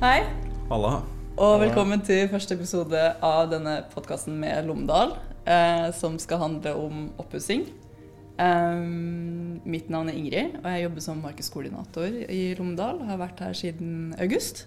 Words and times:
Hei, 0.00 0.22
Halla. 0.70 1.02
og 1.36 1.58
velkommen 1.60 2.00
til 2.00 2.22
første 2.32 2.56
episode 2.56 3.00
av 3.20 3.50
denne 3.50 3.82
podkasten 3.92 4.38
med 4.40 4.64
Lommedal, 4.64 5.12
eh, 5.44 5.90
som 5.92 6.16
skal 6.16 6.40
handle 6.40 6.72
om 6.72 7.02
oppussing. 7.20 7.66
Um, 8.40 9.60
mitt 9.68 9.92
navn 9.92 10.08
er 10.08 10.16
Ingrid, 10.16 10.56
og 10.62 10.70
jeg 10.72 10.86
jobber 10.86 11.04
som 11.04 11.20
markedskoordinator 11.20 12.16
i 12.32 12.40
Lommedal. 12.56 13.04
Har 13.10 13.20
vært 13.20 13.44
her 13.44 13.52
siden 13.52 14.16
august. 14.16 14.64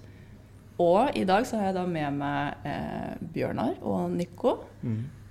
Og 0.78 1.18
i 1.18 1.26
dag 1.26 1.50
så 1.50 1.58
har 1.58 1.72
jeg 1.72 1.80
da 1.82 1.90
med 1.90 2.22
meg 2.22 2.70
eh, 2.70 3.18
Bjørnar 3.34 3.82
og 3.82 4.12
Nico, 4.14 4.60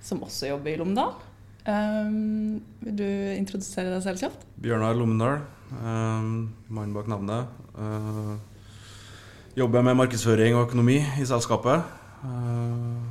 som 0.03 0.27
også 0.27 0.51
jobber 0.51 0.73
i 0.75 0.79
Lommedal. 0.83 1.15
Um, 1.63 2.59
vil 2.83 2.99
du 2.99 3.09
introdusere 3.39 3.95
deg 3.95 4.03
selv 4.03 4.19
kjapt? 4.19 4.49
Bjørnar 4.59 4.99
Lommedal. 4.99 5.45
Um, 5.79 6.49
Mannen 6.67 6.91
bak 6.91 7.07
navnet. 7.07 7.47
Uh, 7.71 8.35
jobber 9.57 9.81
med 9.85 9.95
markedsføring 9.95 10.55
og 10.55 10.67
økonomi 10.67 10.97
i 11.21 11.25
selskapet. 11.25 11.83
og 12.23 13.03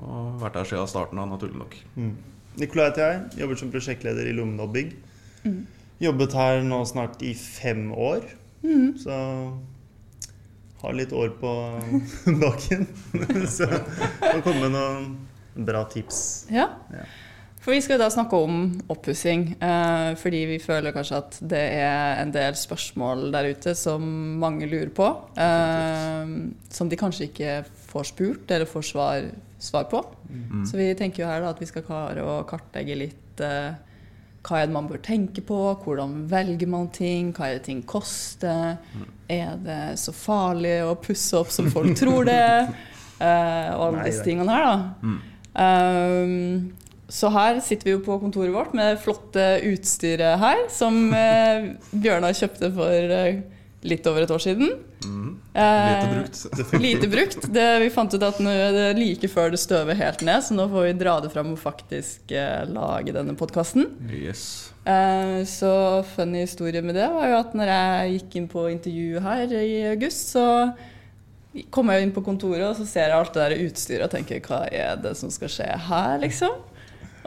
og 0.00 0.40
vært 0.40 0.56
der 0.56 0.68
siden 0.68 0.88
starten 0.88 1.20
av, 1.20 1.28
naturlig 1.28 1.58
nok. 1.60 1.74
Mm. 1.96 2.14
Nicolai 2.60 2.88
heter 2.88 3.02
jeg. 3.04 3.40
Jobber 3.42 3.58
som 3.60 3.72
prosjektleder 3.72 4.28
i 4.30 4.34
Lommedal 4.36 4.70
Bygg. 4.72 4.94
Mm. 5.44 5.58
Jobbet 6.00 6.36
her 6.36 6.62
nå 6.64 6.78
snart 6.88 7.20
i 7.24 7.34
fem 7.36 7.90
år. 7.92 8.24
Mm. 8.64 8.94
Så 9.00 9.16
har 10.80 10.96
litt 10.96 11.12
år 11.12 11.34
på 11.40 11.52
baken. 12.44 12.86
så 13.56 13.68
kan 14.22 14.44
komme 14.46 14.64
med 14.64 14.76
noen 14.76 15.66
bra 15.68 15.84
tips. 15.92 16.22
Ja. 16.52 16.70
Ja. 16.94 17.04
For 17.70 17.76
vi 17.76 17.84
skal 17.86 18.00
da 18.02 18.08
snakke 18.10 18.34
om 18.34 18.54
oppussing, 18.90 19.44
eh, 19.62 20.16
fordi 20.18 20.38
vi 20.50 20.56
føler 20.58 20.90
kanskje 20.90 21.18
at 21.20 21.36
det 21.52 21.60
er 21.78 22.16
en 22.18 22.32
del 22.34 22.56
spørsmål 22.58 23.28
der 23.30 23.46
ute 23.52 23.76
som 23.78 24.02
mange 24.42 24.66
lurer 24.66 24.90
på. 24.90 25.06
Eh, 25.38 26.32
som 26.66 26.90
de 26.90 26.98
kanskje 26.98 27.28
ikke 27.28 27.52
får 27.92 28.08
spurt 28.08 28.50
eller 28.50 28.66
får 28.66 28.88
svar, 28.88 29.28
svar 29.62 29.86
på. 29.86 30.02
Mm. 30.32 30.66
Så 30.66 30.80
vi 30.82 30.88
tenker 30.98 31.22
jo 31.22 31.30
her 31.30 31.44
da 31.44 31.52
at 31.54 31.62
vi 31.62 31.70
skal 31.70 31.86
klare 31.86 32.26
å 32.26 32.40
kartlegge 32.42 32.98
litt 33.04 33.44
eh, 33.46 33.70
hva 34.42 34.58
er 34.58 34.66
det 34.66 34.74
man 34.80 34.90
bør 34.90 34.98
tenke 35.06 35.46
på, 35.46 35.62
hvordan 35.86 36.26
velger 36.26 36.74
man 36.74 36.90
ting, 36.90 37.30
hva 37.30 37.52
er 37.52 37.60
det 37.60 37.68
ting 37.70 37.86
koster, 37.86 38.82
er 39.30 39.56
det 39.62 39.80
så 39.94 40.10
farlig 40.10 40.80
å 40.90 40.98
pusse 40.98 41.38
opp 41.38 41.54
som 41.54 41.70
folk 41.70 41.94
tror 42.02 42.26
det, 42.34 42.44
eh, 43.30 43.70
og 43.78 43.92
alle 43.92 44.10
disse 44.10 44.26
tingene 44.26 44.58
her 44.58 44.72
da. 44.72 44.78
Mm. 45.06 45.18
Um, 45.54 46.89
så 47.10 47.30
her 47.34 47.60
sitter 47.64 47.90
vi 47.90 47.96
jo 47.96 48.02
på 48.06 48.18
kontoret 48.22 48.54
vårt 48.54 48.74
med 48.76 48.94
det 48.94 49.00
flotte 49.04 49.46
utstyret 49.70 50.38
her, 50.40 50.66
som 50.72 51.08
eh, 51.16 51.72
Bjørnar 51.90 52.36
kjøpte 52.38 52.70
for 52.76 53.16
eh, 53.16 53.40
litt 53.86 54.06
over 54.06 54.24
et 54.26 54.32
år 54.34 54.42
siden. 54.42 54.72
Mm. 55.04 55.28
Eh, 55.54 55.88
Lite 55.88 56.14
brukt. 56.14 56.72
Lite 56.82 57.08
brukt. 57.08 57.46
Det, 57.54 57.66
vi 57.80 57.90
fant 57.92 58.14
ut 58.14 58.26
at 58.26 58.40
nå 58.42 58.52
er 58.52 58.74
det 58.76 58.88
like 58.98 59.30
før 59.32 59.54
det 59.54 59.60
støver 59.62 59.96
helt 59.98 60.24
ned, 60.26 60.44
så 60.44 60.56
nå 60.56 60.68
får 60.70 60.86
vi 60.90 60.92
dra 61.00 61.16
det 61.24 61.32
fram 61.32 61.54
og 61.54 61.60
faktisk 61.60 62.34
eh, 62.36 62.62
lage 62.68 63.14
denne 63.16 63.34
podkasten. 63.38 63.88
Yes. 64.12 64.72
Eh, 64.84 65.40
så 65.48 65.72
funny 66.14 66.44
historie 66.44 66.84
med 66.84 66.98
det 67.00 67.08
var 67.12 67.28
jo 67.32 67.40
at 67.40 67.56
når 67.56 67.74
jeg 67.74 68.16
gikk 68.18 68.40
inn 68.40 68.48
på 68.52 68.68
intervju 68.70 69.24
her 69.24 69.56
i 69.60 69.74
august, 69.94 70.34
så 70.36 70.46
kommer 71.74 71.96
jeg 71.96 72.06
inn 72.06 72.14
på 72.14 72.22
kontoret 72.22 72.68
og 72.68 72.76
så 72.78 72.84
ser 72.86 73.08
jeg 73.08 73.16
alt 73.16 73.34
det 73.34 73.46
der 73.48 73.64
utstyret 73.66 74.06
og 74.06 74.12
tenker 74.12 74.44
hva 74.44 74.60
er 74.70 75.00
det 75.02 75.16
som 75.18 75.32
skal 75.34 75.50
skje 75.50 75.66
her, 75.88 76.20
liksom? 76.22 76.60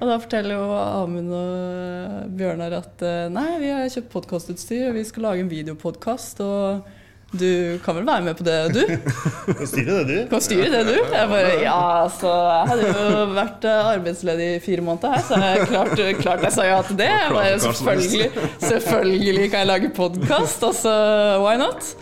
Og 0.02 0.10
da 0.10 0.18
forteller 0.18 0.58
jo 0.58 0.66
Amund 0.74 1.32
og 1.38 2.34
Bjørnar 2.38 2.74
at 2.80 3.04
eh, 3.06 3.30
nei, 3.32 3.50
vi 3.62 3.70
har 3.72 3.86
kjøpt 3.94 4.12
podkastutstyr, 4.16 4.90
og 4.90 4.98
vi 4.98 5.06
skal 5.08 5.28
lage 5.28 5.44
en 5.46 5.52
videopodkast, 5.52 6.42
og 6.44 6.88
du 7.34 7.80
kan 7.82 7.96
vel 7.98 8.06
være 8.06 8.26
med 8.28 8.38
på 8.38 8.46
det, 8.46 8.58
du? 8.76 8.82
Kan 9.58 9.70
styre 9.70 10.00
det, 10.00 10.04
du. 10.10 10.18
Kan 10.30 10.44
styre 10.46 10.68
det, 10.70 10.82
du? 10.86 10.98
Jeg 10.98 11.30
bare 11.32 11.54
Ja, 11.64 11.78
altså 12.04 12.30
Jeg 12.30 12.68
hadde 12.70 12.90
jo 12.92 13.24
vært 13.34 13.66
eh, 13.70 13.92
arbeidsledig 13.94 14.50
i 14.58 14.60
fire 14.66 14.86
måneder 14.86 15.16
her, 15.16 15.24
så 15.30 15.40
jeg 15.42 15.70
klart, 15.72 16.04
klart 16.22 16.46
jeg 16.46 16.56
sa 16.58 16.68
ja 16.68 16.82
til 16.90 17.00
det. 17.02 17.10
Jeg 17.10 17.38
bare, 17.38 17.56
selvfølgelig, 17.66 18.30
selvfølgelig 18.72 19.48
kan 19.48 19.64
jeg 19.64 19.72
lage 19.72 19.94
podkast, 19.98 20.68
altså 20.70 20.94
why 21.42 21.58
not? 21.62 21.94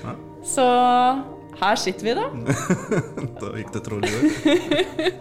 Så 0.47 0.65
her 1.61 1.79
sitter 1.79 2.09
vi, 2.09 2.17
da. 2.17 2.27
Da 3.41 3.55
gikk 3.55 3.71
det 3.75 3.85
trolig 3.87 4.11
det. 4.11 5.15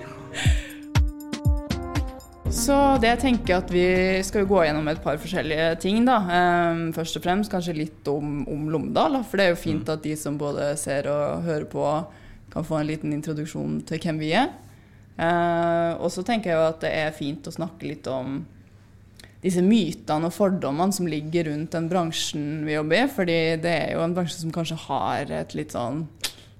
Så 2.51 2.75
det 2.99 3.13
jeg 3.13 3.21
tenker 3.23 3.61
at 3.61 3.69
vi 3.71 3.85
skal 4.27 4.47
gå 4.51 4.65
gjennom 4.67 4.89
et 4.91 4.99
par 5.05 5.21
forskjellige 5.23 5.69
ting, 5.85 6.01
da. 6.03 6.17
Ehm, 6.35 6.81
først 6.97 7.21
og 7.21 7.23
fremst 7.23 7.53
kanskje 7.53 7.77
litt 7.77 8.09
om, 8.11 8.41
om 8.51 8.65
Lomdal, 8.75 9.21
for 9.23 9.39
det 9.39 9.45
er 9.45 9.53
jo 9.53 9.61
fint 9.61 9.93
at 9.93 10.03
de 10.03 10.17
som 10.19 10.39
både 10.39 10.73
ser 10.81 11.07
og 11.13 11.45
hører 11.47 11.69
på, 11.71 11.85
kan 12.51 12.67
få 12.67 12.81
en 12.81 12.91
liten 12.91 13.15
introduksjon 13.15 13.79
til 13.87 14.03
hvem 14.03 14.19
vi 14.19 14.33
er. 14.35 14.51
Eh, 15.15 15.93
og 16.03 16.11
så 16.11 16.27
tenker 16.27 16.51
jeg 16.51 16.59
jo 16.59 16.67
at 16.73 16.83
det 16.83 16.91
er 17.05 17.15
fint 17.15 17.47
å 17.47 17.55
snakke 17.55 17.87
litt 17.87 18.11
om 18.11 18.41
disse 19.45 19.63
mytene 19.63 20.27
og 20.27 20.35
fordommene 20.35 20.97
som 20.97 21.09
ligger 21.09 21.53
rundt 21.53 21.77
den 21.77 21.87
bransjen 21.93 22.65
vi 22.67 22.75
jobber 22.75 23.05
i. 23.05 23.09
fordi 23.15 23.41
det 23.63 23.77
er 23.87 23.95
jo 23.95 24.03
en 24.05 24.17
bransje 24.17 24.43
som 24.43 24.53
kanskje 24.53 24.83
har 24.89 25.31
et 25.39 25.55
litt 25.55 25.79
sånn 25.79 26.09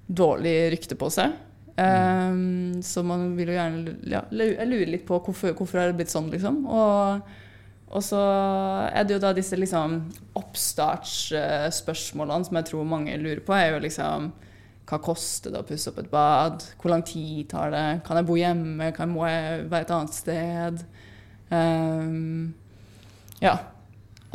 dårlig 0.07 0.71
rykte 0.77 0.95
på 0.95 1.11
seg. 1.11 1.35
Um, 1.81 2.83
så 2.85 3.01
man 3.07 3.21
vil 3.39 3.49
jo 3.53 3.57
gjerne 3.57 3.93
ja, 4.11 4.21
lu- 4.35 4.57
Jeg 4.57 4.67
lurer 4.69 4.91
litt 4.93 5.07
på 5.09 5.15
hvorfor, 5.23 5.49
hvorfor 5.57 5.79
har 5.81 5.87
det 5.91 5.97
blitt 6.01 6.13
sånn, 6.13 6.31
liksom. 6.33 6.57
Og, 6.67 7.21
og 7.91 8.03
så 8.05 8.21
er 8.91 9.05
det 9.07 9.15
jo 9.17 9.21
da 9.23 9.31
disse 9.37 9.57
liksom 9.57 9.91
oppstartsspørsmålene 10.41 12.45
som 12.47 12.57
jeg 12.61 12.67
tror 12.71 12.85
mange 12.89 13.17
lurer 13.21 13.43
på, 13.47 13.53
er 13.57 13.69
jo 13.75 13.81
liksom 13.87 14.19
hva 14.91 14.99
koster 15.05 15.49
det 15.55 15.61
å 15.63 15.67
pusse 15.69 15.91
opp 15.93 15.99
et 16.03 16.11
bad? 16.11 16.57
Hvor 16.83 16.91
lang 16.91 17.05
tid 17.07 17.45
tar 17.53 17.69
det? 17.71 17.85
Kan 18.07 18.17
jeg 18.19 18.27
bo 18.27 18.35
hjemme? 18.39 18.89
Kan, 18.97 19.09
må 19.15 19.23
jeg 19.29 19.69
være 19.71 19.85
et 19.87 19.93
annet 19.95 20.15
sted? 20.17 20.75
Um, 21.51 22.55
ja. 23.39 23.55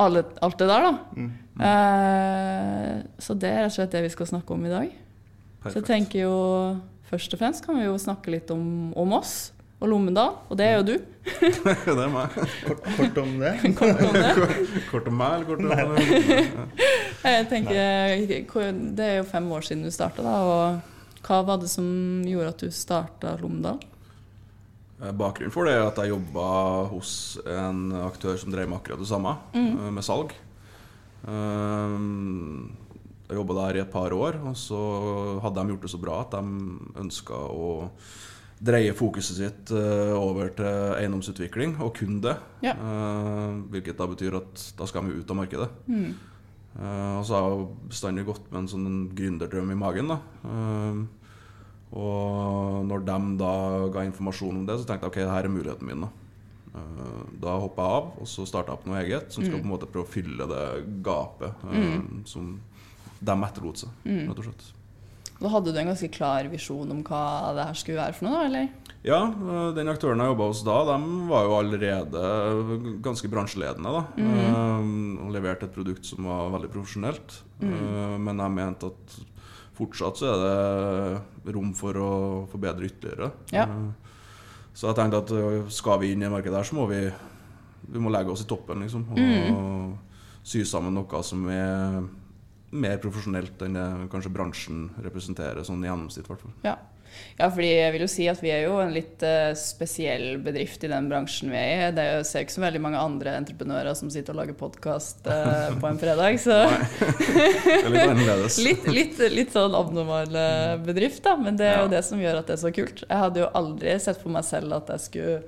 Alle, 0.00 0.22
alt 0.44 0.58
det 0.60 0.68
der, 0.70 0.80
da. 0.86 0.92
Mm. 1.16 1.30
Uh, 1.60 2.94
så 3.20 3.30
det 3.36 3.48
er 3.52 3.60
rett 3.64 3.72
og 3.72 3.76
slett 3.76 3.92
det 3.96 4.02
vi 4.06 4.14
skal 4.16 4.30
snakke 4.32 4.50
om 4.56 4.64
i 4.64 4.72
dag. 4.72 4.88
Så 5.66 5.74
jeg 5.80 5.86
tenker 5.88 6.18
jo 6.24 6.34
Først 7.10 7.32
og 7.36 7.38
fremst 7.40 7.64
kan 7.66 7.76
vi 7.78 7.84
jo 7.86 7.94
snakke 8.02 8.32
litt 8.34 8.50
om, 8.50 8.92
om 8.98 9.12
oss 9.18 9.52
og 9.76 9.90
Lommedal, 9.92 10.38
og 10.48 10.56
det 10.56 10.66
er 10.66 10.78
jo 10.78 10.84
du. 10.88 10.94
det 11.84 11.92
er 11.92 12.08
meg. 12.08 12.32
Kort, 12.64 12.86
kort 12.96 13.18
om 13.20 13.34
det. 13.42 13.50
Kort 13.78 14.00
om 14.00 14.14
det. 14.16 14.30
Kort 14.90 15.10
om 15.10 15.18
meg, 15.20 15.34
eller 15.34 15.44
kort 15.50 15.60
om 15.60 15.68
Jeg 17.26 17.48
tenker, 17.50 18.78
Det 18.96 19.04
er 19.10 19.18
jo 19.20 19.26
fem 19.28 19.50
år 19.52 19.66
siden 19.68 19.84
du 19.84 19.90
starta, 19.92 20.24
da. 20.24 20.38
Og 20.48 21.26
hva 21.28 21.42
var 21.44 21.60
det 21.60 21.68
som 21.68 21.84
gjorde 22.24 22.54
at 22.54 22.64
du 22.64 22.72
starta 22.72 23.34
Lommedal? 23.42 23.78
Eh, 25.02 25.12
Bakgrunnen 25.12 25.52
for 25.52 25.68
det 25.68 25.74
er 25.76 25.84
at 25.90 26.00
jeg 26.00 26.14
jobba 26.14 26.48
hos 26.94 27.12
en 27.44 27.90
aktør 28.06 28.40
som 28.40 28.54
drev 28.54 28.70
med 28.72 28.78
akkurat 28.80 29.02
det 29.04 29.10
samme, 29.12 29.36
Mm. 29.52 29.74
eh, 29.76 29.92
med 29.92 30.04
salg. 30.08 30.32
Eh, 31.28 32.00
Jeg 33.28 33.36
jobba 33.40 33.54
der 33.66 33.76
i 33.76 33.82
et 33.82 33.90
par 33.90 34.12
år, 34.14 34.36
og 34.46 34.54
så 34.56 34.78
hadde 35.42 35.58
de 35.62 35.72
gjort 35.74 35.82
det 35.82 35.90
så 35.90 35.98
bra 36.02 36.20
at 36.22 36.30
de 36.36 36.42
ønska 37.02 37.34
å 37.34 37.70
dreie 38.62 38.94
fokuset 38.96 39.36
sitt 39.36 39.70
eh, 39.76 40.12
over 40.16 40.48
til 40.56 40.94
eiendomsutvikling, 40.96 41.74
og 41.84 41.90
kun 41.98 42.20
det. 42.24 42.36
Ja. 42.64 42.72
Eh, 42.72 43.56
Hvilket 43.74 43.98
da 43.98 44.06
betyr 44.08 44.38
at 44.38 44.62
da 44.78 44.86
skal 44.88 45.04
vi 45.08 45.18
ut 45.18 45.30
av 45.34 45.36
markedet. 45.42 45.68
Mm. 45.90 46.14
Eh, 46.76 47.14
og 47.18 47.24
så 47.28 47.34
har 47.36 47.50
jeg 47.50 47.66
bestandig 47.90 48.24
gått 48.30 48.46
med 48.52 48.62
en 48.62 48.70
sånn 48.70 48.96
gründerdrøm 49.18 49.74
i 49.74 49.80
magen. 49.82 50.08
da. 50.14 50.20
Og 51.96 52.86
når 52.88 53.04
de 53.06 53.18
da 53.40 53.52
ga 53.94 54.02
informasjon 54.06 54.62
om 54.62 54.64
det, 54.68 54.78
så 54.80 54.88
tenkte 54.88 55.06
jeg 55.06 55.12
ok, 55.12 55.18
det 55.22 55.34
her 55.34 55.48
er 55.48 55.52
muligheten 55.54 55.86
min. 55.90 56.06
Da 56.06 56.12
Da 57.40 57.58
hoppa 57.62 57.82
jeg 57.84 57.98
av, 58.00 58.08
og 58.20 58.26
så 58.28 58.44
starta 58.48 58.72
jeg 58.72 58.78
opp 58.80 58.86
noe 58.88 59.02
eget 59.02 59.32
som 59.32 59.44
skal 59.44 59.58
Mm. 59.58 59.62
på 59.62 59.66
en 59.68 59.74
måte 59.74 59.86
prøve 59.92 60.04
å 60.04 60.12
fylle 60.12 60.46
det 60.50 60.64
gapet 61.02 61.54
mm. 61.62 62.24
som 62.26 62.60
de 63.20 63.36
etterlot 63.42 63.78
seg. 63.84 63.88
Mm. 64.04 64.28
rett 64.28 64.38
og 64.38 64.44
slett. 64.44 64.72
Da 65.36 65.48
hadde 65.52 65.72
du 65.72 65.78
en 65.78 65.90
ganske 65.90 66.08
klar 66.10 66.46
visjon 66.48 66.90
om 66.90 67.02
hva 67.04 67.52
det 67.56 67.66
her 67.68 67.74
skulle 67.76 67.98
være 68.00 68.14
for 68.16 68.24
noe, 68.24 68.38
da, 68.38 68.44
eller? 68.48 68.68
Ja, 69.06 69.18
den 69.76 69.86
aktøren 69.92 70.18
jeg 70.18 70.32
jobba 70.32 70.46
hos 70.48 70.62
da, 70.66 70.76
de 70.88 71.26
var 71.28 71.44
jo 71.44 71.56
allerede 71.58 72.22
ganske 73.04 73.28
bransjeledende. 73.30 73.92
da, 73.92 74.04
Mhm. 74.16 74.38
eh, 75.20 75.26
Og 75.26 75.32
leverte 75.32 75.64
et 75.64 75.74
produkt 75.74 76.04
som 76.04 76.24
var 76.24 76.50
veldig 76.50 76.70
profesjonelt. 76.72 77.42
Mhm. 77.60 77.72
Eh, 77.72 78.18
Men 78.18 78.38
jeg 78.38 78.50
mente 78.50 78.86
at 78.86 79.20
fortsatt 79.76 80.16
så 80.16 80.26
er 80.32 81.22
det 81.44 81.54
rom 81.54 81.74
for 81.74 81.92
å 81.92 82.48
forbedre 82.48 82.88
ytterligere. 82.88 83.32
Ja. 83.52 83.64
Eh, 83.64 83.92
Så 84.74 84.88
jeg 84.88 84.96
tenkte 84.96 85.18
at 85.22 85.72
skal 85.72 85.98
vi 86.00 86.12
inn 86.12 86.22
i 86.22 86.28
markedet 86.28 86.52
der, 86.52 86.62
så 86.64 86.74
må 86.74 86.86
vi, 86.88 87.10
vi 87.88 87.98
må 87.98 88.10
legge 88.10 88.30
oss 88.30 88.42
i 88.42 88.44
toppen, 88.44 88.80
liksom. 88.82 89.06
Og 89.10 89.16
mm. 89.18 89.98
sy 90.44 90.64
sammen 90.64 90.92
noe 90.92 91.22
som 91.22 91.48
er 91.48 92.02
mer 92.70 92.98
profesjonelt 92.98 93.62
enn 93.62 93.76
det 93.78 93.86
kanskje 94.12 94.32
bransjen 94.34 94.84
representerer, 95.04 95.62
sånn 95.64 95.84
i 95.84 95.88
gjennomsnitt, 95.90 96.26
i 96.26 96.32
hvert 96.32 96.44
fall. 96.46 96.54
Ja. 96.66 96.76
Ja, 97.38 97.46
fordi 97.48 97.68
jeg 97.70 97.92
vil 97.94 98.02
jo 98.02 98.08
si 98.10 98.26
at 98.28 98.40
vi 98.42 98.50
er 98.52 98.64
jo 98.66 98.74
en 98.82 98.90
litt 98.92 99.22
uh, 99.24 99.54
spesiell 99.56 100.34
bedrift 100.44 100.82
i 100.84 100.90
den 100.90 101.06
bransjen 101.08 101.48
vi 101.48 101.56
er 101.56 101.86
i. 101.86 101.92
Det 101.96 102.02
er 102.02 102.16
jo- 102.18 102.26
ser 102.28 102.42
ikke 102.44 102.52
så 102.56 102.60
veldig 102.66 102.80
mange 102.82 102.98
andre 103.00 103.36
entreprenører 103.38 103.94
som 103.96 104.10
sitter 104.12 104.34
og 104.34 104.40
lager 104.42 104.58
podkast 104.58 105.22
på 105.24 105.86
en 105.88 106.00
fredag, 106.02 106.36
så 106.42 106.58
litt 108.66 108.84
litt, 108.90 109.22
litt, 109.32 109.52
sånn 109.54 109.74
abnormal 109.78 110.34
eh, 110.36 110.74
bedrift, 110.84 111.22
da. 111.24 111.36
Men 111.40 111.56
det 111.56 111.70
er 111.70 111.78
jo 111.80 111.86
Ja. 111.86 111.92
det 111.96 112.02
som 112.04 112.20
gjør 112.20 112.40
at 112.42 112.50
det 112.50 112.56
er 112.58 112.62
så 112.64 112.72
kult. 112.74 113.04
Jeg 113.06 113.22
hadde 113.22 113.40
jo 113.44 113.48
aldri 113.54 113.94
sett 114.02 114.20
for 114.20 114.34
meg 114.34 114.44
selv 114.44 114.74
at 114.76 114.90
jeg 114.96 115.00
skulle 115.06 115.38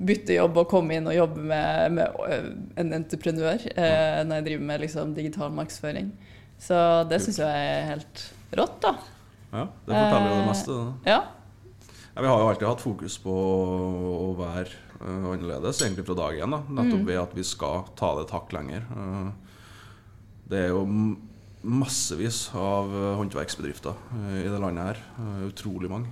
bytte 0.00 0.32
jobb 0.36 0.56
og 0.62 0.68
komme 0.70 0.94
inn 0.96 1.08
og 1.10 1.16
jobbe 1.16 1.42
med, 1.44 1.92
med 1.92 2.08
en 2.80 2.92
entreprenør 2.96 3.58
eh, 3.74 4.22
når 4.24 4.38
jeg 4.38 4.46
driver 4.46 4.64
med 4.70 4.80
liksom, 4.86 5.10
digital 5.16 5.50
markedsføring. 5.52 6.08
Så 6.60 6.76
det 7.08 7.20
syns 7.24 7.38
jeg 7.40 7.48
er 7.48 7.86
helt 7.94 8.24
rått, 8.58 8.78
da. 8.84 8.94
Ja, 9.50 9.64
det 9.86 9.94
forteller 9.96 10.28
jo 10.28 10.34
det 10.36 10.42
Eh, 10.44 10.48
meste. 10.50 10.76
Da. 10.76 11.10
Ja. 11.10 11.20
Ja, 12.10 12.22
vi 12.22 12.28
har 12.28 12.38
jo 12.42 12.48
alltid 12.50 12.68
hatt 12.68 12.82
fokus 12.82 13.16
på 13.22 13.32
å 13.32 14.28
være 14.38 14.68
uh, 15.00 15.30
annerledes 15.32 15.80
egentlig 15.80 16.04
fra 16.06 16.14
dag 16.18 16.38
én. 16.42 16.50
da. 16.52 16.58
Nettopp 16.68 17.00
Mm. 17.00 17.06
ved 17.06 17.18
at 17.22 17.34
vi 17.34 17.42
skal 17.46 17.84
ta 17.96 18.14
det 18.18 18.26
et 18.26 18.34
hakk 18.36 18.52
lenger. 18.52 18.82
Uh, 18.92 19.30
det 20.50 20.58
er 20.66 20.68
jo 20.74 20.82
massevis 21.62 22.50
av 22.56 22.88
håndverksbedrifter 23.20 23.94
i 24.40 24.48
det 24.48 24.60
landet 24.60 24.84
her. 24.90 25.00
Utrolig 25.46 25.90
mange. 25.92 26.08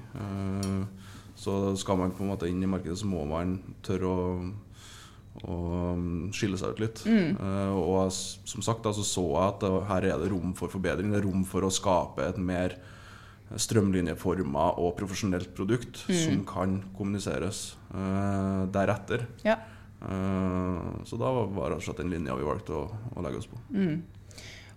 Så 1.39 1.75
skal 1.81 1.97
man 1.97 2.11
på 2.13 2.21
en 2.25 2.29
måte 2.35 2.49
inn 2.51 2.63
i 2.63 2.67
markedet, 2.69 2.99
så 3.01 3.07
må 3.09 3.25
man 3.27 3.55
tørre 3.83 4.11
å, 4.11 4.53
å 5.47 5.57
mm, 5.95 6.31
skille 6.35 6.59
seg 6.59 6.75
ut 6.75 6.83
litt. 6.83 7.03
Mm. 7.07 7.37
Uh, 7.39 7.75
og 7.79 8.13
som 8.13 8.65
sagt 8.65 8.87
da, 8.87 8.93
så 8.97 9.05
så 9.07 9.25
jeg 9.29 9.55
at 9.55 9.67
her 9.91 10.09
er 10.11 10.23
det 10.23 10.31
rom 10.33 10.55
for 10.59 10.73
forbedring. 10.73 11.13
Det 11.13 11.21
er 11.21 11.27
rom 11.29 11.45
for 11.49 11.67
å 11.67 11.73
skape 11.73 12.27
et 12.27 12.41
mer 12.43 12.77
strømlinjeforma 13.49 14.75
og 14.83 14.95
profesjonelt 14.99 15.55
produkt 15.57 16.03
Mm. 16.09 16.17
som 16.21 16.45
kan 16.45 16.79
kommuniseres 16.97 17.77
uh, 17.95 18.67
deretter. 18.73 19.27
ja. 19.45 19.59
Uh, 19.99 21.03
så 21.03 21.17
da 21.19 21.27
var 21.27 21.73
det 21.73 21.81
og 21.81 21.83
slett 21.83 21.99
den 21.99 22.13
linja 22.13 22.37
vi 22.39 22.47
valgte 22.47 22.71
å, 22.77 22.85
å 23.17 23.23
legge 23.25 23.41
oss 23.41 23.49
på. 23.51 23.59
Mm. 23.75 24.03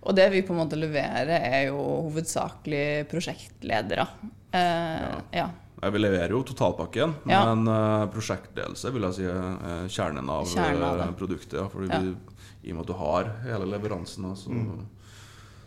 Og 0.02 0.16
det 0.18 0.24
vi 0.32 0.40
på 0.42 0.50
en 0.50 0.58
måte 0.64 0.74
leverer, 0.74 1.36
er 1.38 1.68
jo 1.68 1.78
hovedsakelig 2.08 3.06
prosjektledere. 3.12 4.06
ja. 4.52 5.20
ja. 5.30 5.46
Jeg 5.82 5.92
vil 5.96 6.04
levere 6.04 6.30
jo 6.30 6.42
totalpakken, 6.46 7.14
Ja. 7.26 7.40
men 7.54 7.66
uh, 7.66 8.06
prosjektledelse 8.14 8.92
vil 8.94 9.02
jeg 9.08 9.14
si 9.16 9.24
er 9.26 9.88
kjernen 9.90 10.28
av, 10.30 10.44
Kjernen 10.46 10.82
av 10.86 11.00
eh, 11.08 11.12
produktet. 11.18 11.56
Ja, 11.58 11.66
fordi 11.72 11.88
Ja. 11.90 11.98
vi, 11.98 12.14
I 12.68 12.70
og 12.70 12.76
med 12.76 12.82
at 12.84 12.86
du 12.86 12.92
har 13.00 13.30
hele 13.42 13.66
leveransen, 13.66 14.28
så, 14.38 14.50
Mm. 14.54 14.86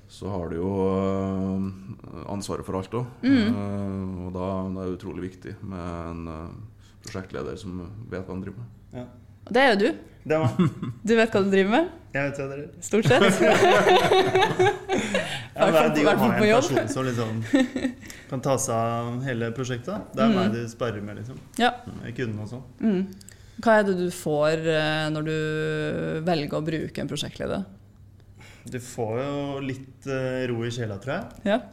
så 0.08 0.30
har 0.32 0.48
du 0.50 0.56
jo 0.56 0.72
eh, 0.96 2.32
ansvaret 2.32 2.64
for 2.66 2.78
alt 2.80 2.92
òg. 2.96 3.06
Mm. 3.24 4.26
og 4.28 4.34
da, 4.34 4.48
da 4.72 4.82
er 4.82 4.90
det 4.90 4.98
utrolig 5.02 5.22
viktig 5.30 5.56
med 5.62 5.80
en 6.12 6.28
uh, 6.28 6.48
prosjektleder 7.04 7.58
som 7.60 7.84
vet 8.10 8.24
hva 8.26 8.32
han 8.34 8.42
driver 8.42 8.58
med. 8.64 8.68
Ja. 9.02 9.06
Og 9.46 9.52
det 9.54 9.62
er 9.62 9.74
jo 9.74 9.80
du. 9.84 9.90
Det 10.26 10.34
er 10.34 10.40
meg. 10.40 10.52
Du 11.06 11.16
vet 11.20 11.32
hva 11.36 11.44
du 11.44 11.52
driver 11.52 11.72
med, 11.76 11.90
Jeg 12.16 12.32
vet 12.32 12.38
hva 12.40 12.48
dere 12.56 12.66
stort 12.82 13.06
sett. 13.06 13.24
Ja, 15.56 15.66
men 15.66 15.74
det 15.74 15.82
er 15.82 15.94
digg 15.96 16.08
å 16.08 16.14
ha 16.20 16.28
på 16.36 16.44
en 16.44 16.50
jobb. 16.50 16.66
person 16.68 16.88
som 16.92 17.06
liksom 17.08 17.30
kan 18.30 18.42
ta 18.42 18.56
seg 18.58 18.76
av 18.76 19.24
hele 19.24 19.52
prosjektet. 19.56 20.12
Det 20.16 20.24
er 20.24 20.28
Mm. 20.32 20.36
meg 20.36 20.52
du 20.54 20.68
sparer 20.72 21.02
med, 21.02 21.18
liksom. 21.22 21.38
Ja. 21.62 21.72
Ikke 22.08 22.26
og 22.42 22.48
sånn. 22.50 22.64
Mm. 22.82 23.08
Hva 23.62 23.80
er 23.80 23.84
det 23.88 23.98
du 23.98 24.10
får 24.12 24.66
eh, 24.68 25.10
når 25.14 25.26
du 25.30 25.38
velger 26.28 26.58
å 26.58 26.66
bruke 26.66 27.00
en 27.02 27.08
prosjektleder? 27.08 27.66
Du 28.66 28.80
får 28.82 29.20
jo 29.22 29.60
litt 29.62 30.08
uh, 30.10 30.42
ro 30.50 30.64
i 30.66 30.72
sjela, 30.74 30.98
tror 30.98 31.20
jeg. 31.20 31.26
Ja. 31.46 31.60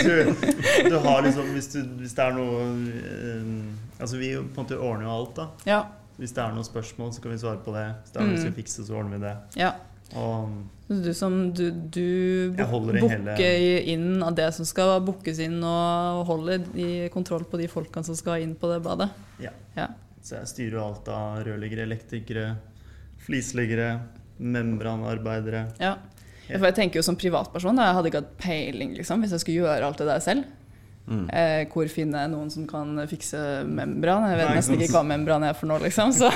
Du, 0.00 0.88
du 0.88 0.96
har 1.04 1.20
liksom, 1.26 1.50
hvis, 1.52 1.68
du, 1.74 1.82
hvis 2.00 2.14
det 2.16 2.24
er 2.24 2.32
noe 2.32 2.62
uh, 2.64 4.00
Altså, 4.00 4.16
vi 4.16 4.30
på 4.32 4.40
en 4.40 4.64
måte 4.64 4.78
ordner 4.80 5.04
jo 5.04 5.12
alt, 5.18 5.34
da. 5.36 5.46
Ja. 5.68 5.80
Hvis 6.16 6.32
det 6.32 6.40
er 6.42 6.54
noen 6.56 6.64
spørsmål, 6.64 7.12
så 7.12 7.20
kan 7.20 7.32
vi 7.34 7.38
svare 7.42 7.60
på 7.64 7.72
det. 7.76 7.84
Hvis 8.00 8.12
det 8.14 8.16
er 8.16 8.24
noe 8.24 8.32
vi 8.32 8.38
Mm. 8.40 8.44
skal 8.46 8.56
fikse, 8.62 8.86
så 8.88 8.96
ordner 8.96 9.18
vi 9.18 9.24
det. 9.28 9.36
ja. 9.60 9.72
Og 10.16 10.48
Du 10.90 11.12
som 11.14 11.52
du, 11.54 11.68
du 11.70 12.50
booker 12.58 13.84
inn 13.92 14.24
av 14.26 14.34
det 14.34 14.48
som 14.56 14.66
skal 14.66 14.96
bookes 15.06 15.38
inn, 15.38 15.60
og 15.62 16.24
holder 16.26 16.64
i 16.74 16.88
kontroll 17.14 17.44
på 17.46 17.60
de 17.60 17.68
folkene 17.70 18.02
som 18.08 18.18
skal 18.18 18.42
inn 18.42 18.56
på 18.58 18.72
det 18.72 18.80
badet. 18.82 19.06
Ja. 19.38 19.52
Ja. 19.76 19.86
Så 20.18 20.40
jeg 20.40 20.50
styrer 20.50 20.80
jo 20.80 20.82
alt 20.88 21.06
av 21.14 21.44
rørleggere, 21.46 21.86
elektrikere, 21.86 22.48
flisleggere, 23.22 23.92
membranarbeidere. 24.42 25.68
Ja. 25.78 25.94
For 26.50 26.66
jeg 26.66 26.76
tenker 26.80 26.98
jo 26.98 27.06
som 27.06 27.18
privatperson, 27.18 27.78
da, 27.78 27.86
jeg 27.86 27.98
hadde 28.00 28.10
ikke 28.10 28.22
hatt 28.24 28.36
peiling 28.42 28.96
liksom, 28.98 29.22
hvis 29.22 29.36
jeg 29.36 29.44
skulle 29.44 29.62
gjøre 29.62 29.86
alt 29.86 30.02
det 30.02 30.08
der 30.10 30.24
selv. 30.24 30.48
Mm. 31.10 31.24
Eh, 31.34 31.64
hvor 31.72 31.88
finner 31.90 32.22
jeg 32.24 32.30
noen 32.30 32.50
som 32.52 32.66
kan 32.70 32.92
fikse 33.10 33.38
membran? 33.66 34.28
Jeg 34.30 34.38
vet 34.38 34.50
Nei, 34.50 34.56
nesten 34.60 34.76
ikke 34.78 34.94
hva 34.94 35.02
membran 35.08 35.46
er 35.48 35.56
for 35.58 35.70
noe, 35.70 35.80
liksom. 35.82 36.12
Så, 36.14 36.30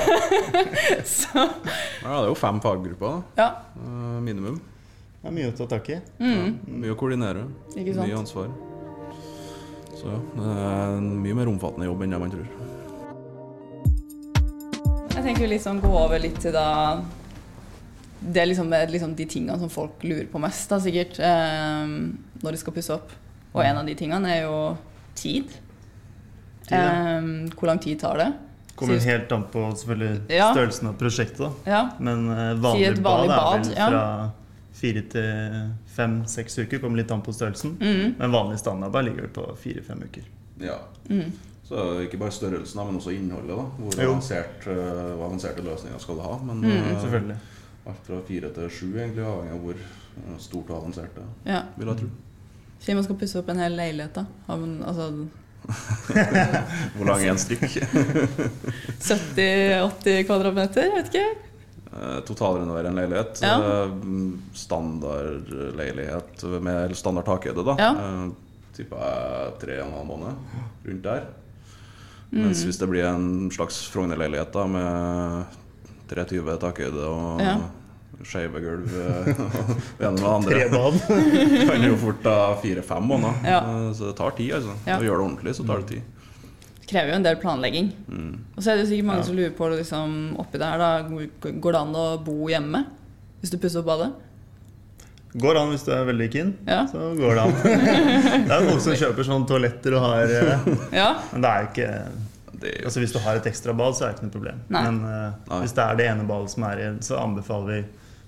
så 1.18 1.44
Ja, 1.44 2.08
det 2.08 2.24
er 2.24 2.30
jo 2.32 2.38
fem 2.38 2.58
faggrupper, 2.64 3.20
da. 3.36 3.44
ja. 3.44 3.48
eh, 3.78 4.20
minimum. 4.24 4.60
Det 5.20 5.30
er 5.30 5.36
mye 5.38 5.50
å 5.52 5.56
ta 5.56 5.66
tak 5.70 5.88
i. 5.94 5.98
Mm. 6.20 6.56
Mye 6.82 6.92
å 6.92 6.98
koordinere. 7.00 7.46
Ikke 7.72 7.94
sant? 7.94 8.04
Mye 8.04 8.18
ansvar. 8.18 8.50
Så 9.94 10.10
ja, 10.10 10.18
det 10.34 10.54
er 10.66 10.96
en 10.98 11.06
mye 11.22 11.36
mer 11.38 11.48
omfattende 11.48 11.86
jobb 11.88 12.02
enn 12.04 12.12
det 12.16 12.20
man 12.20 12.34
tror. 12.34 12.48
Jeg 15.14 15.22
tenker 15.22 15.48
liksom 15.48 15.78
gå 15.80 15.92
over 15.94 16.18
litt 16.20 16.40
til 16.42 16.52
da 16.52 16.66
Det 18.18 18.40
er 18.42 18.48
liksom, 18.50 18.72
liksom 18.90 19.12
de 19.16 19.26
tingene 19.30 19.56
som 19.60 19.70
folk 19.72 20.02
lurer 20.04 20.26
på 20.32 20.40
mest, 20.42 20.66
da 20.72 20.80
sikkert, 20.82 21.20
eh, 21.22 21.94
når 22.42 22.56
de 22.56 22.60
skal 22.60 22.74
pusse 22.76 22.92
opp. 22.98 23.12
Og 23.54 23.62
en 23.64 23.76
av 23.78 23.86
de 23.86 23.94
tingene 23.94 24.30
er 24.34 24.42
jo 24.48 24.76
tid. 25.14 25.48
Tid, 26.64 26.72
ja. 26.74 27.18
Um, 27.18 27.46
hvor 27.54 27.68
lang 27.70 27.78
tid 27.84 28.00
tar 28.00 28.18
det? 28.18 28.32
Kommer 28.74 28.96
Sist- 28.98 29.06
helt 29.06 29.32
an 29.32 29.44
på 29.52 29.60
Ja. 30.28 30.48
størrelsen 30.52 30.88
av 30.88 30.94
prosjektet. 30.98 31.52
Ja. 31.66 31.90
Men 32.00 32.24
eh, 32.30 32.54
vanlig, 32.58 32.98
vanlig 33.04 33.28
bad 33.28 33.28
er 33.28 33.62
vel 33.62 33.76
ja. 33.76 33.88
fra 33.90 34.30
fire 34.74 35.02
til 35.12 35.70
fem-seks 35.94 36.58
uker. 36.58 36.80
Kommer 36.82 36.96
litt 36.98 37.10
an 37.14 37.22
på 37.22 37.32
størrelsen. 37.32 37.76
Mm. 37.80 38.14
Men 38.18 38.32
vanlig 38.34 38.58
standardbad 38.58 39.04
ligger 39.06 39.28
vel 39.28 39.34
på 39.36 39.46
fire-fem 39.62 40.02
uker. 40.08 40.24
Ja. 40.64 40.78
Mm. 41.08 41.30
Så 41.64 41.84
ikke 42.04 42.18
bare 42.20 42.34
størrelsen, 42.34 42.82
men 42.86 42.98
også 42.98 43.14
innholdet. 43.14 43.54
da 43.54 43.62
Hvor 43.78 44.02
avansert, 44.08 44.66
uh, 44.66 45.14
avanserte 45.24 45.62
løsninger 45.64 45.98
skal 46.02 46.16
du 46.18 46.20
ha. 46.26 46.34
Men 46.44 46.60
Mm, 46.60 46.70
eh, 46.72 47.00
Selvfølgelig. 47.00 47.36
alt 47.86 48.02
fra 48.06 48.20
fire 48.26 48.50
til 48.50 48.68
sju, 48.70 48.86
egentlig, 48.98 49.22
avhengig 49.24 49.52
av 49.52 49.60
hvor 49.60 49.74
stort 50.38 50.70
og 50.70 50.76
avansert 50.82 51.14
det 51.14 51.22
er. 51.22 51.52
ja. 51.54 51.62
Vil 51.78 51.86
jeg 51.88 51.96
tro. 51.98 52.08
Si 52.84 52.94
man 52.94 53.04
skal 53.06 53.16
pusse 53.16 53.38
opp 53.40 53.48
en 53.48 53.62
hel 53.62 53.76
leilighet, 53.78 54.14
da. 54.18 54.26
Har 54.46 54.60
man, 54.60 54.74
altså 54.84 55.08
Hvor 56.98 57.06
lang 57.08 57.22
er 57.24 57.30
en 57.32 57.40
stykk? 57.40 57.64
70-80 59.00 60.26
kvadratmeter? 60.28 60.90
Vet 60.98 61.08
ikke. 61.08 61.24
Eh, 61.94 62.18
Totalrenovere 62.28 62.90
en 62.90 62.98
leilighet. 63.00 63.40
Ja. 63.44 63.54
Eh, 63.56 63.94
Standardleilighet 64.54 66.44
med 66.60 66.96
standard 66.98 67.24
takhøyde, 67.28 67.64
da. 67.64 67.76
Ja. 67.80 67.92
Eh, 67.94 68.26
jeg 68.74 68.88
tre 69.62 69.78
og 69.78 69.86
en 69.86 69.94
halv 69.94 70.08
måned. 70.08 70.60
Rundt 70.84 71.04
der. 71.06 71.26
Mm. 72.32 72.40
Mens 72.48 72.64
hvis 72.66 72.80
det 72.80 72.88
blir 72.90 73.06
en 73.06 73.50
slags 73.54 73.76
Frogner-leilighet 73.94 74.56
med 74.72 75.44
320 76.10 76.56
takhøyde 76.64 77.04
og 77.06 77.40
Ja. 77.40 77.56
Skeive 78.22 78.60
gulv 78.62 78.92
eh, 79.00 79.28
det 79.98 80.06
ene 80.06 80.14
med 80.14 80.22
det 80.22 80.30
andre, 80.30 81.20
Det 81.50 81.66
kan 81.70 81.86
jo 81.88 81.96
fort 82.00 82.20
ta 82.24 82.36
fire-fem 82.62 83.02
måneder. 83.10 83.40
Ja. 83.48 83.60
Eh, 83.60 83.92
Så 83.98 84.10
det 84.10 84.16
tar 84.20 84.30
tid, 84.38 84.52
altså. 84.60 84.74
Ja. 84.86 84.98
Å 85.00 85.06
gjøre 85.06 85.18
det 85.20 85.26
ordentlig, 85.28 85.54
så 85.58 85.66
tar 85.66 85.82
det 85.82 85.88
tid. 85.96 86.02
Det 86.84 86.90
krever 86.90 87.10
jo 87.14 87.16
en 87.16 87.24
del 87.24 87.36
planlegging. 87.40 87.86
Mm. 88.08 88.32
Og 88.56 88.60
så 88.62 88.70
er 88.74 88.76
det 88.82 88.88
sikkert 88.90 89.08
mange 89.08 89.22
Ja. 89.24 89.28
som 89.30 89.36
lurer 89.38 89.54
på 89.56 89.70
liksom, 89.72 90.18
oppi 90.38 90.58
der, 90.60 90.78
da, 90.78 90.90
går 91.48 91.72
det 91.72 91.80
an 91.80 91.94
å 91.96 92.06
bo 92.24 92.44
hjemme 92.52 92.84
hvis 93.40 93.50
du 93.52 93.58
pusser 93.58 93.80
opp 93.80 93.88
badet? 93.88 94.12
Går 95.34 95.56
an 95.58 95.72
hvis 95.72 95.82
du 95.82 95.90
er 95.90 96.04
veldig 96.06 96.28
keen. 96.30 96.52
Ja. 96.68 96.84
Så 96.86 97.08
går 97.18 97.34
det 97.34 97.42
an. 97.42 97.56
Det 98.46 98.52
er 98.54 98.68
folk 98.68 98.84
som 98.84 98.94
kjøper 99.00 99.26
sånne 99.26 99.48
toaletter 99.50 99.96
og 99.98 100.04
har 100.06 100.30
eh, 100.30 100.68
Ja. 100.94 101.08
Men 101.32 101.42
det 101.42 101.50
er 101.50 101.64
jo 101.64 101.72
ikke 101.72 101.88
Det 102.64 102.72
jo 102.80 102.88
Altså 102.88 103.02
Hvis 103.04 103.12
du 103.14 103.20
har 103.24 103.40
et 103.40 103.46
ekstra 103.50 103.74
bad, 103.76 103.96
så 103.98 104.06
er 104.06 104.12
det 104.14 104.18
ikke 104.18 104.28
noe 104.30 104.36
problem. 104.38 104.62
Nei. 104.72 104.82
Men 104.88 105.00
uh, 105.04 105.50
Nei. 105.50 105.60
hvis 105.64 105.76
det 105.76 105.84
er 105.84 106.00
det 106.00 106.08
ene 106.12 106.26
badet 106.28 106.54
som 106.54 106.66
er 106.70 106.80
igjen, 106.84 107.02
så 107.04 107.20
anbefaler 107.20 107.70
vi 107.74 107.82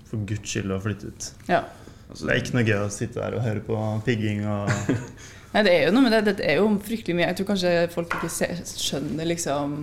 for 0.07 0.27
guds 0.29 0.53
skyld 0.53 0.71
å 0.71 0.79
flytte 0.83 1.09
ut. 1.11 1.31
ja. 1.49 1.63
altså, 2.09 2.27
Det 2.27 2.35
er 2.35 2.43
ikke 2.43 2.55
noe 2.59 2.67
gøy 2.67 2.77
å 2.85 2.91
sitte 2.93 3.19
der 3.19 3.35
og 3.39 3.43
høre 3.43 3.63
på 3.65 3.79
pigging 4.07 4.45
og 4.47 4.69
Nei, 5.53 5.61
det 5.63 5.71
er 5.73 5.85
jo 5.87 5.91
noe 5.95 6.03
med 6.03 6.11
det. 6.13 6.35
Det 6.37 6.43
er 6.45 6.57
jo 6.59 6.65
fryktelig 6.83 7.15
mye. 7.17 7.29
Jeg 7.31 7.37
tror 7.39 7.47
kanskje 7.47 7.69
folk 7.93 8.11
ikke 8.17 8.29
ser, 8.29 8.59
skjønner 8.67 9.25
liksom 9.29 9.77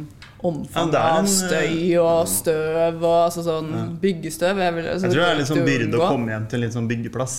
omfanget 0.44 0.96
ja, 0.98 1.04
av 1.16 1.28
støy 1.32 1.78
og 2.02 2.28
støv 2.28 2.98
og 3.00 3.16
altså 3.24 3.44
sånn 3.46 3.70
Ja. 3.72 3.84
byggestøv. 4.02 4.60
Er 4.60 4.74
vel, 4.76 4.88
altså, 4.92 5.08
Jeg 5.08 5.16
tror 5.16 5.24
det 5.24 5.30
er 5.32 5.38
litt 5.40 5.50
sånn 5.50 5.64
byrde 5.66 5.98
å 5.98 6.10
komme 6.12 6.34
hjem 6.34 6.46
til 6.52 6.60
en 6.60 6.64
litt 6.66 6.76
sånn 6.76 6.90
byggeplass. 6.90 7.36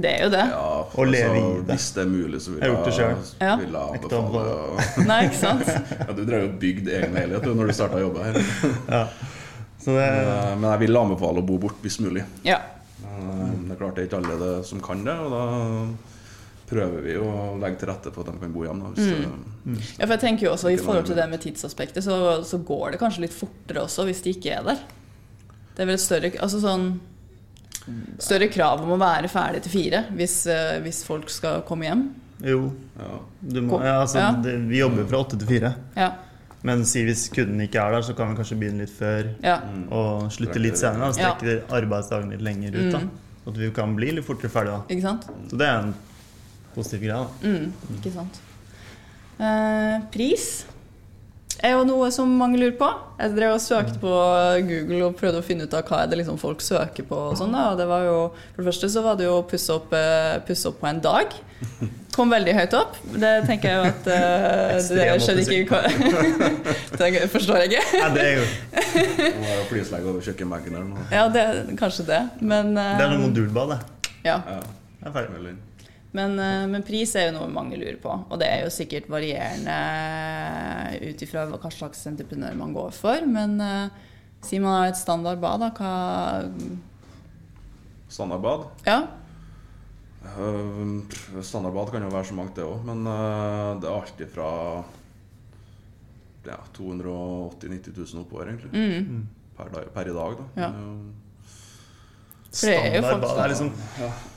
Det 0.00 0.10
er 0.16 0.24
jo 0.24 0.30
det. 0.32 0.44
Ja, 0.50 0.60
altså, 0.84 1.04
leve 1.10 1.36
i 1.40 1.42
det. 1.66 1.74
Hvis 1.74 1.88
det 1.96 2.02
er 2.02 2.08
mulig, 2.10 2.40
så 2.40 2.50
vil 2.54 2.60
Jeg 2.60 2.68
jeg, 2.68 2.76
gjort 2.76 2.84
det 2.86 2.94
selv. 2.94 3.34
Ja. 3.40 3.56
vil 3.56 3.72
jeg 3.72 3.90
anbefale 3.90 4.44
å- 4.54 5.06
Nei, 5.10 5.20
ikke 5.28 5.40
sant? 5.40 5.66
ja, 6.00 6.12
Du 6.16 6.24
drev 6.24 6.42
jo 6.46 6.50
bygd 6.62 6.88
egen 6.88 7.14
leilighet 7.18 7.42
du, 7.44 7.54
når 7.54 7.66
du 7.66 7.72
starta 7.76 7.96
å 8.00 8.04
jobbe 8.06 8.24
her. 8.24 8.40
Ja. 8.88 9.02
Så 9.80 9.96
det, 9.96 10.06
Eh, 10.10 10.54
Men 10.60 10.70
jeg 10.74 10.80
vil 10.86 10.96
anbefale 11.00 11.40
å 11.42 11.46
bo 11.46 11.58
bort 11.58 11.80
hvis 11.82 11.98
mulig. 12.04 12.24
Ja. 12.44 12.58
Eh, 13.02 13.50
Det 13.66 13.72
er 13.74 13.80
klart 13.80 13.94
det 13.96 14.02
er 14.04 14.08
ikke 14.10 14.22
alle 14.24 14.38
det 14.44 14.66
som 14.66 14.80
kan 14.80 15.04
det, 15.04 15.14
og 15.16 15.30
da 15.32 15.44
prøver 16.70 17.02
vi 17.02 17.14
å 17.18 17.30
legge 17.58 17.80
til 17.80 17.88
rette 17.90 18.12
for 18.14 18.22
at 18.22 18.30
de 18.34 18.38
kan 18.44 18.52
bo 18.54 18.62
hjemme. 18.62 18.92
Hvis 18.94 19.08
Mm. 19.10 19.24
det, 19.66 19.80
Ja, 19.98 20.06
for 20.06 20.14
jeg 20.14 20.20
tenker 20.20 20.46
jo 20.46 20.52
også 20.52 20.70
I 20.72 20.76
forhold 20.76 21.06
til 21.06 21.16
det 21.16 21.28
med 21.28 21.40
tidsaspektet, 21.42 22.02
så, 22.04 22.42
så 22.44 22.58
går 22.64 22.92
det 22.92 23.00
kanskje 23.00 23.20
litt 23.26 23.34
fortere 23.34 23.82
også 23.82 24.04
hvis 24.06 24.22
de 24.22 24.30
ikke 24.36 24.52
er 24.58 24.62
der. 24.62 24.78
Det 25.74 25.82
er 25.82 25.86
vel 25.86 25.94
et 25.94 26.00
større 26.00 26.30
altså 26.38 26.60
sånn, 26.60 27.00
større 28.18 28.48
krav 28.52 28.82
om 28.84 28.90
å 28.94 28.98
være 29.00 29.28
ferdig 29.28 29.62
til 29.62 29.72
fire 29.72 30.04
hvis, 30.14 30.46
eh, 30.46 30.80
hvis 30.84 31.02
folk 31.06 31.30
skal 31.30 31.62
komme 31.62 31.86
hjem. 31.88 32.02
Jo, 32.42 32.70
du 33.42 33.60
må, 33.62 33.82
ja, 33.84 34.00
altså, 34.02 34.18
Ja. 34.18 34.32
Det, 34.32 34.54
vi 34.68 34.78
jobber 34.78 35.04
fra 35.10 35.18
åtte 35.24 35.38
til 35.38 35.46
fire. 35.48 35.74
Ja, 35.96 36.12
Men 36.62 36.84
si 36.84 37.02
hvis 37.04 37.28
kunden 37.32 37.60
ikke 37.64 37.80
er 37.80 37.92
der, 37.92 38.02
så 38.02 38.14
kan 38.16 38.28
vi 38.34 38.36
kanskje 38.42 38.58
begynne 38.60 38.80
litt 38.84 38.90
før 38.92 39.28
ja, 39.42 39.60
Mm. 39.60 39.86
og 39.92 40.30
slutte 40.30 40.60
litt 40.60 40.76
senere. 40.76 41.08
Og 41.08 41.16
Ja. 41.18 41.34
arbeidsdagen 41.70 42.30
litt 42.30 42.42
lenger 42.42 42.74
ut. 42.76 42.92
da 42.92 42.98
Mm. 42.98 43.10
At 43.46 43.54
vi 43.56 43.70
kan 43.70 43.96
bli 43.96 44.10
litt 44.12 44.24
fortere 44.26 44.50
ferdig 44.50 44.66
da. 44.72 44.82
ikke 44.94 45.02
sant? 45.02 45.24
Så 45.48 45.56
det 45.56 45.66
er 45.66 45.78
en 45.80 45.94
positiv 46.74 47.00
greie. 47.00 47.08
da 47.42 47.48
Mm, 47.48 47.72
ikke 47.96 48.12
sant. 48.12 48.40
Eh, 49.40 50.00
pris 50.12 50.64
er 51.62 51.76
jo 51.76 51.84
noe 51.88 52.08
som 52.14 52.30
mange 52.40 52.58
lurer 52.60 52.76
på. 52.78 52.88
Jeg 53.20 53.34
drev 53.36 53.54
og 53.54 53.62
søkte 53.62 54.00
på 54.00 54.12
Google 54.68 55.00
og 55.08 55.16
prøvde 55.20 55.42
å 55.42 55.44
finne 55.44 55.66
ut 55.66 55.76
av 55.76 55.84
hva 55.88 56.02
er 56.02 56.10
det 56.10 56.20
liksom 56.22 56.38
folk 56.40 56.62
søker 56.64 57.06
på. 57.08 57.18
Og 57.30 57.38
sånn. 57.40 57.54
Og 57.54 57.78
det 57.80 57.86
var 57.90 58.06
jo, 58.06 58.18
for 58.54 58.62
det 58.62 58.70
første 58.70 58.90
så 58.92 59.04
var 59.04 59.18
det 59.20 59.28
jo 59.28 59.38
å 59.40 59.46
pusse 59.48 59.74
opp, 59.74 59.92
eh, 59.96 60.38
pusse 60.46 60.70
opp 60.70 60.80
på 60.80 60.88
en 60.90 61.02
dag. 61.04 61.34
Kom 62.14 62.32
veldig 62.32 62.54
høyt 62.56 62.74
opp. 62.74 62.96
Det 63.22 63.32
tenker 63.46 63.70
jeg 63.70 63.76
jo 63.76 63.84
at 63.90 64.08
uh, 64.08 64.78
Det 64.80 65.04
skjedde 65.22 65.44
ikke 65.44 65.82
Det 67.00 67.28
forstår 67.30 67.62
jeg 67.62 67.70
ikke. 67.70 67.84
Nei, 68.00 68.10
det 68.16 68.24
er 68.24 68.34
jo 68.40 68.44
Og 68.44 69.46
jeg 69.46 69.54
har 69.54 69.64
flislegg 69.70 70.08
over 70.10 70.26
kjøkkenbenken 70.26 70.76
der 70.76 70.88
nå. 70.88 71.06
Ja, 71.14 71.28
det, 71.32 71.46
kanskje 71.80 72.08
det. 72.10 72.20
Men, 72.40 72.74
eh, 72.74 72.94
Det 72.98 73.06
er 73.06 73.14
noe 73.14 73.24
modulbad, 73.28 73.76
det. 73.76 74.12
ja. 74.26 74.40
Ja, 74.42 74.60
Det 75.00 75.12
er 75.12 75.14
ferdig. 75.16 75.36
med 75.36 75.52
inn. 75.54 75.60
Men, 76.12 76.38
eh, 76.42 76.66
men 76.66 76.82
pris 76.86 77.12
er 77.14 77.28
jo 77.28 77.36
noe 77.38 77.50
mange 77.52 77.78
lurer 77.78 77.98
på, 78.02 78.10
og 78.10 78.40
det 78.42 78.48
er 78.50 78.64
jo 78.64 78.74
sikkert 78.74 79.06
varierende 79.12 79.76
ut 81.06 81.22
ifra 81.22 81.46
hva 81.52 81.70
slags 81.70 82.02
entreprenør 82.10 82.56
man 82.58 82.74
går 82.74 82.90
for. 82.96 83.26
Men 83.30 83.54
uh, 83.62 84.08
si 84.42 84.58
man 84.58 84.74
har 84.74 84.90
et 84.90 84.98
standard 84.98 85.38
bad, 85.42 85.62
da, 85.62 85.70
hva 85.78 85.94
Standardbad. 88.10 88.66
Ja. 88.88 89.04
Uh, 90.20 90.98
standardbad 91.46 91.92
kan 91.94 92.02
jo 92.02 92.10
være 92.10 92.26
så 92.26 92.34
mangt, 92.34 92.56
det 92.58 92.66
òg. 92.66 92.82
Men 92.88 93.06
uh, 93.06 93.78
det 93.78 93.86
er 93.86 93.94
alltid 93.94 94.34
fra 94.34 94.50
ja, 96.48 96.58
280 96.74 97.70
000-90 97.70 97.94
000 98.02 98.24
oppover, 98.24 98.50
egentlig. 98.50 98.74
Mm. 98.74 99.28
Per, 99.54 99.70
dag, 99.76 99.92
per 99.94 100.10
i 100.10 100.16
dag, 100.18 100.40
da. 100.40 100.50
Ja. 100.58 100.74
Uh, 100.74 101.19
For 102.50 102.66
det 102.66 102.98
er 102.98 103.48
liksom 103.52 103.68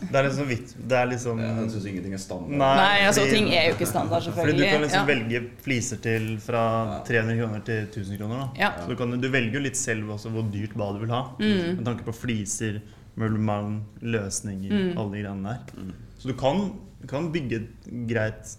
Det 0.05 0.17
er 0.19 0.23
liksom 0.27 0.47
vidt 0.47 0.73
Det 0.87 0.97
er 0.99 1.07
liksom 1.09 1.39
jeg 1.41 1.69
syns 1.73 1.85
ingenting 1.89 2.13
er 2.13 2.21
standard. 2.21 2.51
Nei. 2.61 2.75
Nei, 2.77 2.99
altså 3.07 3.21
fordi- 3.23 3.33
ting 3.39 3.47
er 3.57 3.63
jo 3.69 3.73
ikke 3.73 3.87
standard, 3.89 4.21
selvfølgelig. 4.27 4.53
Fordi 4.53 4.63
du 4.63 4.73
kan 4.75 4.81
liksom 4.83 4.99
ja. 5.01 5.13
velge 5.13 5.41
fliser 5.65 6.01
til 6.03 6.27
fra 6.45 6.63
300 7.07 7.37
kroner 7.41 7.63
til 7.65 7.79
1000 7.87 8.17
kroner. 8.19 8.37
da 8.43 8.49
Ja. 8.61 8.71
Så 8.83 8.89
du, 8.89 8.95
kan, 8.95 9.15
du 9.21 9.29
velger 9.33 9.53
jo 9.57 9.63
litt 9.65 9.77
selv 9.77 10.09
også 10.13 10.29
hvor 10.29 10.45
dyrt 10.53 10.75
bad 10.77 10.93
du 10.99 10.99
vil 11.07 11.09
ha. 11.15 11.23
Mm. 11.39 11.77
Med 11.79 11.85
tanke 11.85 12.05
på 12.05 12.13
fliser, 12.13 12.81
møblement, 13.17 13.81
løsninger, 14.01 14.69
Mm. 14.71 14.97
alle 14.97 15.11
de 15.17 15.23
greiene 15.23 15.43
der. 15.43 15.59
Mm. 15.77 15.93
Så 16.19 16.27
du 16.29 16.33
kan, 16.37 16.61
kan 17.09 17.31
bygge 17.33 17.55
et 17.63 17.89
greit 18.09 18.55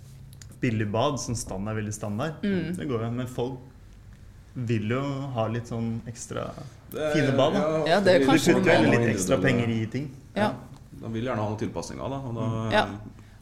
billig 0.61 0.90
bad 0.90 1.20
som 1.20 1.34
stand 1.38 1.68
er 1.68 1.75
veldig 1.78 1.94
standard. 1.94 2.42
Mm. 2.42 2.75
Det 2.76 2.88
går 2.88 3.06
jo, 3.06 3.11
men 3.11 3.26
folk 3.26 3.58
vil 4.56 4.88
jo 4.94 5.00
ha 5.34 5.46
litt 5.50 5.66
sånn 5.70 6.00
ekstra 6.11 6.50
Fine 6.94 7.34
bad, 7.38 7.56
da. 7.56 7.64
Ja, 7.88 7.98
det 8.04 8.14
er 8.14 8.22
Du 8.24 8.30
kanskje 8.30 8.54
putter 8.58 8.86
jo 8.86 8.94
litt 8.94 9.10
ekstra 9.14 9.40
penger 9.42 9.74
i 9.74 9.82
ting. 9.90 10.08
Ja. 10.36 10.52
De 11.00 11.10
vil 11.12 11.26
gjerne 11.26 11.42
ha 11.42 11.50
noen 11.50 11.60
tilpasninger, 11.60 12.14
da. 12.14 12.22
Og 12.30 12.38
da 12.38 12.46
Ja. 12.74 12.86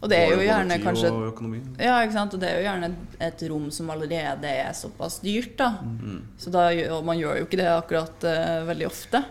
Og 0.02 0.10
det 0.10 0.16
er 0.18 0.32
jo 0.34 0.38
gjerne 0.42 0.78
kanskje 0.82 1.10
og. 1.14 1.44
Ja, 1.78 2.00
ikke 2.02 2.16
sant? 2.16 2.34
Og 2.34 2.40
det 2.42 2.48
er 2.50 2.56
jo 2.58 2.64
gjerne 2.66 2.88
et 3.22 3.44
rom 3.52 3.68
som 3.70 3.92
allerede 3.94 4.50
er 4.50 4.72
såpass 4.74 5.20
dyrt, 5.22 5.54
da. 5.60 5.76
Mm. 5.78 6.24
Så 6.42 6.50
da, 6.50 6.64
og 6.96 7.04
man 7.06 7.20
gjør 7.20 7.38
jo 7.38 7.46
ikke 7.46 7.60
det 7.60 7.68
akkurat 7.70 8.26
uh, 8.26 8.66
veldig 8.66 8.88
ofte. 8.88 9.22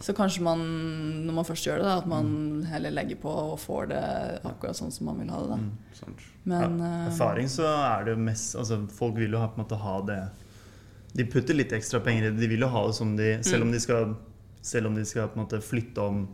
Så 0.00 0.12
kanskje 0.16 0.42
man, 0.44 0.62
når 1.26 1.36
man 1.36 1.44
først 1.44 1.66
gjør 1.68 1.80
det, 1.80 1.84
da, 1.88 1.98
at 2.00 2.08
man 2.08 2.64
heller 2.68 2.92
legger 2.96 3.20
på 3.20 3.32
og 3.32 3.58
får 3.60 3.92
det 3.92 4.00
akkurat 4.44 4.76
sånn 4.76 4.92
som 4.92 5.08
man 5.10 5.20
vil 5.20 5.30
ha 5.32 5.42
det. 5.42 5.52
da. 5.52 5.60
Mm. 5.60 6.16
Men 6.46 6.80
ja, 6.80 6.88
eh, 6.88 7.06
erfaring 7.10 7.48
så 7.50 7.68
er 7.68 8.04
det 8.06 8.12
jo 8.12 8.18
mest 8.22 8.54
altså 8.54 8.76
Folk 8.94 9.16
vil 9.18 9.32
jo 9.34 9.40
ha, 9.40 9.48
på 9.50 9.58
en 9.58 9.64
måte 9.64 9.78
ha 9.80 9.94
det 10.06 10.18
De 11.16 11.24
putter 11.32 11.54
litt 11.56 11.72
ekstra 11.72 12.00
penger 12.04 12.26
i 12.26 12.30
det. 12.30 12.40
De 12.40 12.48
vil 12.52 12.60
jo 12.60 12.68
ha 12.68 12.86
det 12.86 12.94
som 12.98 13.16
de 13.16 13.30
Selv 13.42 13.62
Mm. 13.62 13.68
om 13.68 13.72
de 13.72 13.80
skal, 13.80 14.14
selv 14.62 14.86
om 14.90 14.94
de 14.98 15.04
skal 15.08 15.28
på 15.28 15.38
en 15.40 15.44
måte 15.46 15.60
flytte 15.64 15.98
om 16.02 16.26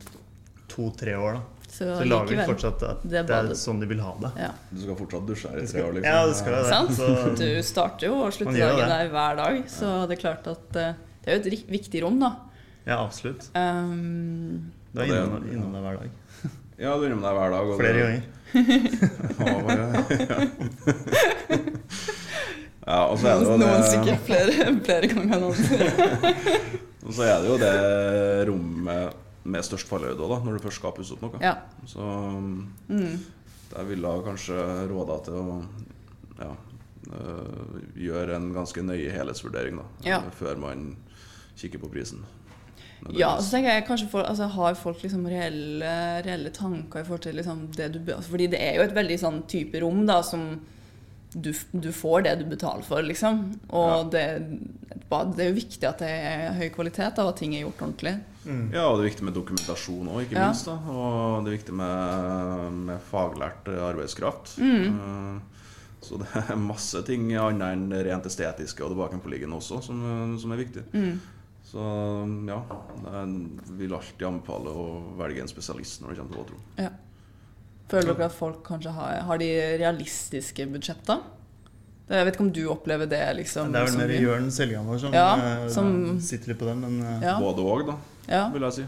to-tre 0.68 1.14
år, 1.14 1.32
da. 1.34 1.42
så, 1.68 1.84
Så 2.00 2.04
lager 2.08 2.36
de 2.36 2.46
fortsatt 2.48 2.82
at 2.88 3.02
Det 3.02 3.22
det 3.26 3.30
er 3.36 3.50
er 3.50 3.54
sånn 3.54 3.78
de 3.80 3.86
vil 3.86 4.00
ha 4.00 4.14
det. 4.20 4.30
Ja. 4.40 4.50
Du 4.72 4.80
skal 4.82 4.96
fortsatt 4.96 5.26
dusje 5.28 5.48
her 5.50 5.58
i 5.62 5.66
tre 5.66 5.82
år, 5.82 5.92
liksom. 5.98 6.10
Ja, 6.12 6.26
det 6.26 6.36
skal 6.36 6.52
det. 6.52 6.64
Sant? 6.68 6.90
Så, 6.98 7.36
Du 7.42 7.62
starter 7.62 8.06
jo 8.08 8.14
og 8.24 8.32
slutter 8.32 8.58
dagen 8.58 8.88
der 8.88 9.08
hver 9.12 9.36
dag, 9.36 9.62
så 9.68 10.06
det 10.08 10.18
er 10.18 10.22
klart 10.22 10.46
at 10.48 10.76
eh, 10.76 10.92
det 11.24 11.28
er 11.28 11.38
jo 11.38 11.40
et 11.56 11.68
viktig 11.70 12.02
rom, 12.02 12.18
da. 12.20 12.32
ja, 12.86 12.98
absolutt. 13.04 13.48
Um, 13.54 14.72
Du 14.92 15.00
er 15.00 15.04
innom, 15.06 15.42
det- 15.44 15.52
innom, 15.52 15.70
innom 15.70 15.72
det 15.72 15.82
hver 15.86 15.96
dag. 16.00 16.10
Ja, 16.82 16.96
du 16.98 17.04
er 17.04 17.10
innom 17.12 17.22
deg 17.22 17.34
hver 17.36 17.50
dag. 17.52 17.64
og 17.68 17.78
Flere 17.78 17.92
det- 17.94 18.02
ganger. 18.02 18.22
Ja, 19.38 19.54
bare- 19.62 21.02
ja, 22.86 22.98
og 23.06 23.18
så 23.18 23.28
er 23.30 23.38
det 23.38 23.46
jo 23.46 23.56
noen 23.60 23.82
det 23.82 23.90
sikkert 23.90 24.24
flere, 24.26 24.72
flere 24.86 25.10
ganger 25.12 25.36
enn 25.36 25.46
andre. 25.50 25.92
Og 27.06 27.10
så 27.16 27.24
er 27.26 27.40
det 27.42 27.48
jo 27.50 27.54
det 27.58 28.48
rommet 28.48 29.16
med 29.42 29.64
størst 29.66 29.88
fallhøyde 29.90 30.22
da, 30.30 30.36
når 30.44 30.54
du 30.54 30.62
først 30.62 30.78
skal 30.78 30.92
pusse 30.94 31.16
opp 31.16 31.24
noe. 31.24 31.40
Ja. 31.42 31.56
Så 31.90 32.02
Mm. 32.88 33.16
jeg 33.72 33.86
ville 33.88 34.12
kanskje 34.26 34.54
råda 34.90 35.16
til 35.26 35.34
å 35.40 35.56
ja, 36.38 36.52
øh, 37.10 37.80
gjøre 37.98 38.36
en 38.36 38.52
ganske 38.54 38.84
nøye 38.86 39.10
helhetsvurdering 39.16 39.80
da, 39.80 39.84
Ja. 40.06 40.20
før 40.38 40.58
man 40.62 40.96
kikker 41.58 41.82
på 41.82 41.90
prisen. 41.90 42.22
Ja, 43.10 43.32
så 43.42 43.50
tenker 43.56 43.72
jeg 43.74 43.86
kanskje 43.88 44.08
for, 44.08 44.22
altså, 44.22 44.46
Har 44.46 44.74
folk 44.78 45.02
liksom 45.02 45.24
reelle, 45.26 46.22
reelle 46.22 46.50
tanker 46.54 47.00
i 47.00 47.02
forhold 47.02 47.22
til 47.24 47.34
liksom 47.34 47.64
det 47.74 47.88
du 47.96 47.98
altså, 48.14 48.30
Fordi 48.30 48.46
det 48.46 48.60
er 48.62 48.76
jo 48.76 48.82
et 48.86 48.94
veldig 48.94 49.16
sånn 49.18 49.40
type 49.50 49.80
rom 49.82 50.04
da 50.06 50.20
som 50.22 50.60
du, 51.34 51.52
du 51.72 51.90
får 51.92 52.22
det 52.26 52.34
du 52.40 52.44
betaler 52.50 52.82
for, 52.86 53.02
liksom. 53.02 53.42
Og 53.70 54.10
det, 54.12 54.24
det 55.08 55.44
er 55.44 55.48
jo 55.50 55.56
viktig 55.56 55.88
at 55.88 56.02
det 56.02 56.10
er 56.10 56.52
høy 56.58 56.68
kvalitet, 56.74 57.18
og 57.22 57.32
at 57.32 57.40
ting 57.42 57.54
er 57.56 57.64
gjort 57.66 57.82
ordentlig. 57.86 58.14
Mm. 58.44 58.64
Ja, 58.74 58.88
og 58.88 58.98
det 58.98 59.04
er 59.04 59.08
viktig 59.10 59.26
med 59.28 59.36
dokumentasjon 59.38 60.08
òg, 60.10 60.24
ikke 60.26 60.34
Ja. 60.38 60.48
minst. 60.50 60.66
da 60.66 60.74
Og 60.90 61.44
det 61.44 61.52
er 61.52 61.56
viktig 61.58 61.74
med, 61.78 62.72
med 62.90 63.04
faglært 63.10 63.68
arbeidskraft. 63.70 64.56
Mm. 64.58 64.86
Eh, 64.96 65.40
Så 66.02 66.18
det 66.18 66.26
er 66.50 66.56
masse 66.58 66.98
ting 67.06 67.28
annet 67.38 67.62
enn 67.76 67.84
det 67.92 68.00
rent 68.08 68.24
estetiske 68.26 68.82
og 68.82 68.90
det 68.90 68.98
bakenforliggende 68.98 69.54
også 69.60 69.78
som, 69.86 70.00
som 70.42 70.50
er 70.50 70.58
viktig. 70.64 70.82
Mm. 70.92 71.20
Så 71.72 71.84
ja, 72.50 72.56
jeg 73.06 73.76
vil 73.78 73.94
alltid 73.94 74.26
anbefale 74.26 74.72
å 74.74 74.86
velge 75.16 75.40
en 75.44 75.48
spesialist 75.48 76.02
når 76.02 76.10
det 76.10 76.18
kommer 76.18 76.34
til 76.34 76.42
våtrom. 76.42 76.64
Ja. 76.82 76.90
Føler 77.92 78.16
dere 78.16 78.28
at 78.30 78.37
folk 78.37 78.62
kanskje 78.66 78.92
har, 78.96 79.20
har 79.28 79.38
de 79.42 79.49
realistiske 79.82 80.66
budsjetta? 80.72 81.18
Jeg 82.12 82.26
vet 82.26 82.34
ikke 82.37 82.44
om 82.44 82.52
du 82.52 82.62
opplever 82.72 83.08
det, 83.08 83.20
liksom? 83.38 83.70
Det 83.72 83.78
er 83.78 83.87
vel 83.87 83.92
som 83.94 84.00
mer 84.02 84.11
vi- 84.11 84.22
Jørn 84.25 84.50
Seljan 84.52 84.88
vår 84.88 84.99
som, 85.00 85.14
Ja, 85.14 85.28
eh, 85.37 85.68
som- 85.72 86.18
sitter 86.20 86.49
litt 86.52 86.58
på 86.61 86.66
den, 86.66 86.80
men 86.80 87.00
eh, 87.02 87.20
Ja. 87.28 87.38
Både 87.40 87.62
òg, 87.62 87.87
da, 87.87 87.96
Ja. 88.28 88.49
vil 88.50 88.62
jeg 88.62 88.72
si. 88.72 88.87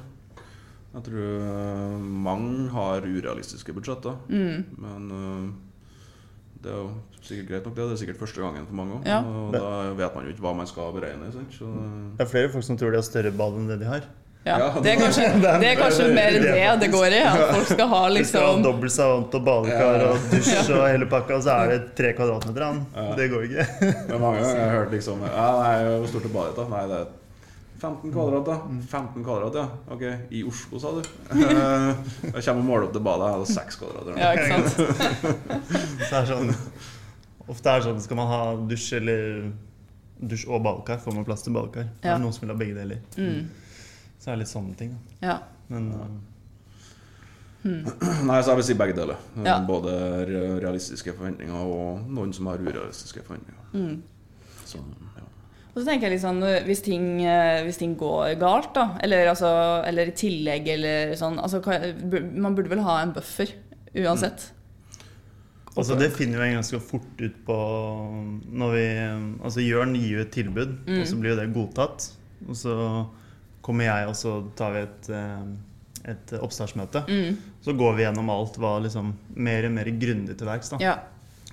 Jeg 0.94 1.02
tror 1.04 1.22
eh, 1.42 1.98
mange 1.98 2.68
har 2.70 3.00
urealistiske 3.02 3.72
budsjetter. 3.74 4.16
Mm. 4.28 4.64
Men 4.78 5.54
det 6.62 6.70
er 6.72 6.76
jo 6.76 6.90
sikkert 7.22 7.48
greit 7.48 7.64
nok, 7.66 7.74
det. 7.74 7.88
Det 7.88 7.92
er 7.92 8.06
sikkert 8.06 8.20
første 8.20 8.40
gangen 8.40 8.66
for 8.66 8.74
mange 8.74 8.98
òg. 9.00 9.06
Ja. 9.06 9.20
Og 9.20 9.52
da 9.52 9.92
vet 9.94 10.14
man 10.14 10.24
jo 10.26 10.32
ikke 10.32 10.40
hva 10.44 10.54
man 10.56 10.66
skal 10.66 10.92
beregne. 10.92 11.32
Sant? 11.32 11.50
Så, 11.52 11.66
det 12.16 12.24
er 12.26 12.30
flere 12.30 12.48
folk 12.52 12.64
som 12.64 12.76
tror 12.76 12.90
de 12.90 12.96
har 12.96 13.02
større 13.02 13.32
bad 13.36 13.52
enn 13.58 13.68
det 13.68 13.78
de 13.80 13.84
har. 13.86 14.02
Ja. 14.44 14.58
Ja, 14.60 14.80
Det, 14.84 14.90
er 14.92 14.98
kanskje, 15.00 15.24
det 15.62 15.68
er 15.70 15.78
kanskje 15.80 16.06
mer 16.12 16.34
det 16.36 16.64
det 16.82 16.88
går 16.92 17.14
i. 17.16 17.20
At 17.24 17.42
folk 17.54 17.68
skal 17.70 17.88
ha 17.88 18.02
liksom 18.12 18.62
dobbelt 18.64 18.92
savant 18.92 19.34
og 19.38 19.44
badekar 19.46 20.04
og 20.10 20.26
dusj 20.32 20.72
og 20.76 20.84
hele 20.84 21.08
pakka, 21.08 21.38
så 21.40 21.54
er 21.62 21.72
det 21.72 21.78
tre 21.96 22.12
kvadratmeter. 22.18 22.66
an. 22.66 22.82
Det 23.16 23.30
går 23.32 23.46
ikke. 23.48 23.66
men 24.10 24.20
mange 24.20 24.42
ganger 24.42 24.50
har 24.52 24.64
jeg 24.66 24.74
hørt 24.78 24.96
liksom 24.98 25.24
ja, 25.24 25.46
nei, 25.62 25.76
Hvor 26.02 26.10
stort 26.12 26.28
er 26.28 26.34
badet 26.36 26.58
da? 26.60 26.66
Nei, 26.74 26.82
det 26.92 27.00
er 27.00 27.12
15 27.84 28.12
kvadrat, 28.12 28.46
da. 28.46 28.58
15 28.90 29.24
kvadrat, 29.24 29.56
ja. 29.60 29.64
Ok, 29.92 30.04
i 30.30 30.44
Oslo, 30.48 30.78
sa 30.80 30.92
du. 30.94 31.00
Eh, 31.34 31.88
Jeg 32.36 32.44
kommer 32.46 32.60
og 32.60 32.68
måler 32.68 32.86
opp 32.88 32.94
det 32.94 33.04
badet, 33.04 33.32
jeg 33.32 33.40
det 33.44 33.56
6 33.56 33.80
kvadrat. 33.80 34.06
eller. 34.06 34.20
Ja, 34.20 34.32
ikke 34.32 34.52
sant? 34.52 36.08
Så 36.08 36.20
er 36.20 36.30
sånn 36.30 36.54
Ofte 37.44 37.68
er 37.74 37.82
det 37.82 37.84
sånn 37.90 38.00
skal 38.00 38.16
man 38.16 38.30
ha 38.30 38.40
dusj 38.70 38.94
eller 39.00 39.50
Dusj 40.24 40.46
og 40.48 40.62
badekar, 40.64 41.00
får 41.02 41.12
man 41.16 41.26
plass 41.26 41.42
til 41.44 41.52
badekar. 41.52 41.88
Det 42.00 42.08
er 42.08 42.20
noen 42.22 42.32
som 42.32 42.44
vil 42.46 42.52
ha 42.54 42.56
begge 42.56 42.76
deler. 42.78 43.00
Mm. 43.18 43.63
Så 44.18 44.30
er 44.30 44.36
det 44.36 44.44
litt 44.44 44.52
sånne 44.54 44.76
ting. 44.78 44.94
da. 45.20 45.26
Ja. 45.26 45.38
Men 45.68 45.90
eh, 45.92 46.06
Nei, 48.28 48.40
så 48.44 48.52
jeg 48.52 48.58
vil 48.60 48.66
si 48.68 48.74
begge 48.76 48.96
deler. 48.98 49.20
Eh, 49.38 49.44
Ja. 49.48 49.58
Både 49.64 49.92
realistiske 50.60 51.14
forventninger 51.16 51.54
og 51.64 52.02
noen 52.12 52.32
som 52.36 52.46
har 52.50 52.58
urealistiske 52.60 53.22
forventninger. 53.24 53.62
Mm. 53.72 54.02
Så, 54.64 54.80
ja. 55.16 55.24
Og 55.74 55.80
så 55.80 55.86
tenker 55.88 56.06
jeg 56.08 56.18
liksom, 56.18 56.42
hvis 56.68 56.82
ting, 56.86 57.06
eh, 57.26 57.62
hvis 57.66 57.78
ting 57.80 57.96
går 57.98 58.36
galt, 58.40 58.72
da, 58.76 58.84
eller, 59.02 59.26
altså, 59.32 59.48
eller 59.88 60.12
i 60.12 60.16
tillegg, 60.16 60.68
eller 60.76 61.14
sånn 61.18 61.40
altså, 61.42 61.60
Man 62.36 62.54
burde 62.54 62.70
vel 62.70 62.84
ha 62.86 63.00
en 63.02 63.12
buffer 63.16 63.50
uansett. 63.94 64.50
Altså 65.74 65.96
Det 65.98 66.12
finner 66.14 66.38
vi 66.38 66.52
ganske 66.54 66.78
fort 66.78 67.18
ut 67.18 67.38
på 67.48 67.54
når 68.54 68.74
vi 68.76 68.84
Altså 69.42 69.64
Jørn 69.64 69.96
gir 69.98 70.20
jo 70.20 70.22
et 70.22 70.30
tilbud, 70.36 70.76
Mm. 70.86 71.00
og 71.00 71.06
så 71.10 71.16
blir 71.18 71.30
jo 71.34 71.40
det 71.40 71.48
godtatt. 71.56 72.12
Og 72.46 72.54
så 72.54 72.76
kommer 73.64 73.88
jeg, 73.88 74.08
og 74.10 74.16
så 74.18 74.34
tar 74.58 74.74
vi 74.76 74.82
et, 74.84 75.08
eh, 75.16 76.10
et 76.12 76.34
oppstartsmøte. 76.38 77.04
Mm. 77.08 77.38
Så 77.64 77.72
går 77.80 77.96
vi 77.96 78.04
gjennom 78.04 78.28
alt, 78.34 78.58
hva 78.60 78.74
liksom 78.84 79.14
mer 79.40 79.64
og 79.70 79.72
mer 79.78 79.88
grundig 80.00 80.36
til 80.36 80.46
verks. 80.50 80.74
Ja. 80.84 80.98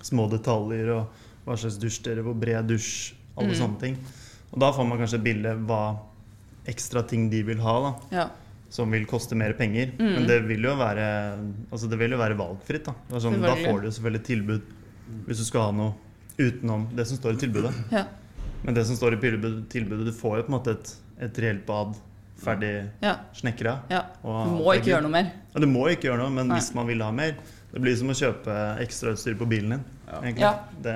Små 0.03 0.27
detaljer 0.31 0.91
og 0.97 1.07
hva 1.45 1.55
slags 1.57 1.79
dusj 1.81 2.01
dere, 2.09 2.23
hvor 2.25 2.35
bred 2.37 2.67
dusj, 2.67 3.13
alle 3.37 3.53
Mm. 3.55 3.59
sånne 3.61 3.79
ting. 3.79 3.97
Og 4.51 4.59
da 4.59 4.71
får 4.75 4.87
man 4.89 4.99
kanskje 4.99 5.15
et 5.21 5.23
bilde 5.23 5.55
hva 5.65 5.83
ekstra 6.67 7.01
ting 7.07 7.29
de 7.31 7.41
vil 7.47 7.59
ha, 7.63 7.75
da. 7.87 7.93
ja. 8.17 8.27
Som 8.71 8.91
vil 8.91 9.03
koste 9.05 9.35
mer 9.35 9.51
penger. 9.59 9.91
Mm. 9.99 10.13
Men 10.15 10.27
det 10.27 10.37
vil 10.47 10.63
jo 10.63 10.75
være 10.79 11.07
Altså 11.73 11.89
det 11.89 11.97
vil 11.99 12.11
jo 12.11 12.17
være 12.21 12.37
valgfritt. 12.39 12.85
Da 13.09 13.19
sånn, 13.19 13.41
Da 13.41 13.55
får 13.55 13.81
du 13.81 13.87
jo 13.89 13.91
selvfølgelig 13.91 14.23
tilbud 14.23 14.61
hvis 15.27 15.37
du 15.41 15.43
skal 15.43 15.61
ha 15.65 15.71
noe 15.75 15.93
utenom 16.39 16.85
det 16.95 17.05
som 17.07 17.17
står 17.17 17.33
i 17.35 17.41
tilbudet. 17.41 17.73
Ja. 17.91 18.05
Men 18.63 18.73
det 18.73 18.85
som 18.87 18.95
står 18.95 19.17
i 19.17 19.19
tilbudet, 19.19 19.67
tilbudet 19.69 20.05
du 20.05 20.11
får 20.15 20.37
jo 20.37 20.43
på 20.43 20.53
en 20.53 20.55
måte 20.59 20.71
et, 20.77 20.95
et 21.21 21.41
reelt 21.43 21.65
bad 21.67 21.95
ferdig 22.41 22.71
ja. 23.03 23.15
snekra. 23.37 23.79
ja. 23.91 24.03
Du 24.23 24.55
må 24.57 24.73
ikke 24.73 24.91
gjøre 24.95 25.05
noe 25.05 25.13
mer. 25.13 25.31
Ja, 25.53 25.59
du 25.61 25.67
må 25.69 25.87
ikke 25.91 26.09
gjøre 26.09 26.23
noe, 26.23 26.33
men 26.33 26.47
Nei. 26.49 26.57
hvis 26.59 26.71
man 26.73 26.87
vil 26.89 27.03
ha 27.05 27.11
mer 27.13 27.35
Det 27.71 27.79
blir 27.79 27.95
som 27.95 28.09
å 28.11 28.15
kjøpe 28.17 28.55
ekstrautstyr 28.83 29.37
på 29.39 29.45
bilen 29.47 29.77
din. 29.77 29.83
Ja. 30.07 30.17
egentlig. 30.21 30.41
Ja. 30.41 30.55
Det, 30.83 30.95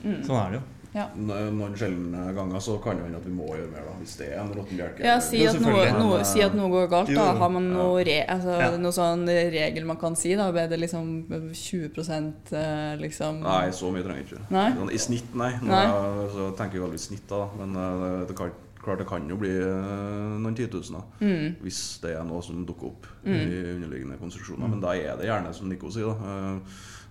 Mm. 0.00 0.22
sånn 0.24 0.38
er 0.40 0.50
det 0.54 0.56
jo. 0.60 0.62
Ja. 0.94 1.04
Noen 1.14 1.74
sjeldne 1.78 2.22
ganger 2.34 2.62
så 2.64 2.78
kan 2.82 2.96
det 2.98 3.04
hende 3.04 3.18
at 3.20 3.26
vi 3.28 3.30
må 3.34 3.46
gjøre 3.52 3.68
mer, 3.70 3.84
da, 3.86 3.92
hvis 4.00 4.14
det 4.18 4.30
er 4.32 4.40
en 4.40 4.48
råtten 4.56 4.78
bjelke. 4.80 5.04
Ja, 5.06 5.18
si 5.22 5.42
at, 5.46 5.60
noe, 5.62 5.84
noe, 5.94 6.22
si 6.26 6.40
at 6.42 6.56
noe 6.58 6.70
går 6.72 6.88
galt, 6.90 7.12
da. 7.14 7.26
Har 7.38 7.52
man 7.52 7.68
noe, 7.70 8.00
re, 8.06 8.16
altså, 8.26 8.56
Ja. 8.58 8.70
noe 8.80 8.90
sånn 8.96 9.22
regel 9.28 9.86
man 9.86 10.00
kan 10.00 10.16
si, 10.16 10.34
da? 10.34 10.48
Er 10.48 10.66
det 10.72 10.80
liksom 10.80 11.28
20 11.54 12.32
eh, 12.50 12.96
liksom 12.98 13.40
Nei, 13.44 13.68
så 13.70 13.92
mye 13.92 14.02
trenger 14.02 14.24
jeg 14.24 14.26
ikke. 14.32 14.50
Nei? 14.50 14.66
Sånn, 14.80 14.90
I 14.92 14.98
snitt, 14.98 15.34
nei. 15.34 15.52
Nå, 15.62 15.68
Nei. 15.68 15.86
Så 16.34 16.50
tenker 16.56 16.80
jeg 16.80 16.82
aldri 16.88 16.98
snitt, 16.98 17.28
da. 17.28 17.44
Men 17.60 17.76
eh, 17.76 18.26
det 18.26 18.36
kan, 18.36 18.50
klart 18.82 18.98
det 18.98 19.06
kan 19.08 19.28
jo 19.28 19.36
bli 19.36 19.50
eh, 19.50 20.38
noen 20.40 20.54
titusener. 20.56 21.02
Mm. 21.20 21.56
Hvis 21.62 22.00
det 22.02 22.14
er 22.16 22.24
noe 22.24 22.42
som 22.42 22.64
dukker 22.66 22.86
opp 22.92 23.06
Mm. 23.24 23.34
i 23.36 23.74
underliggende 23.74 24.16
konstruksjoner. 24.18 24.68
Men 24.68 24.80
da 24.80 24.94
er 24.96 25.16
det 25.20 25.26
gjerne, 25.28 25.52
som 25.54 25.68
Nico 25.68 25.90
sier, 25.92 26.06
da, 26.08 26.58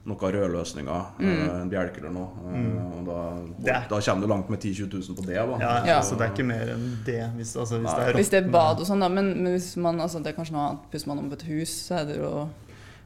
noen 0.10 0.32
rødløsninger, 0.34 1.06
Mm. 1.20 1.28
eh, 1.30 1.62
en 1.62 1.70
bjelke 1.70 1.98
eller 2.00 2.10
noe. 2.16 2.30
eh, 2.48 2.58
Mm. 2.58 3.00
Og 3.00 3.06
da, 3.06 3.82
da 3.90 4.00
kommer 4.02 4.22
du 4.22 4.28
langt 4.28 4.50
med 4.50 4.60
10 4.60 4.74
000-20 4.74 5.10
000 5.10 5.16
på 5.16 5.26
det. 5.28 5.36
Da. 5.36 5.58
Ja, 5.60 5.86
Ja. 5.86 6.00
Så 6.02 6.16
det 6.18 6.22
er 6.28 6.32
ikke 6.34 6.46
mer 6.48 6.74
enn 6.74 6.98
det. 7.06 7.30
Hvis, 7.38 7.56
altså, 7.56 7.78
hvis, 7.78 7.92
det, 7.94 8.08
er 8.10 8.14
Hvis 8.14 8.30
det 8.30 8.44
er 8.46 8.50
bad 8.52 8.80
og 8.80 8.88
sånn, 8.88 9.00
da. 9.00 9.08
Men, 9.10 9.44
men 9.44 9.54
hvis 9.54 9.76
man, 9.78 10.00
altså, 10.02 10.18
det 10.24 10.28
er 10.34 10.38
kanskje 10.42 10.54
noe 10.54 10.68
annet. 10.70 10.90
Pusser 10.92 11.08
man 11.08 11.20
om 11.20 11.30
på 11.30 11.34
et 11.34 11.44
hus, 11.44 11.70
så 11.90 12.00
er 12.02 12.06
det 12.06 12.18
jo 12.18 12.50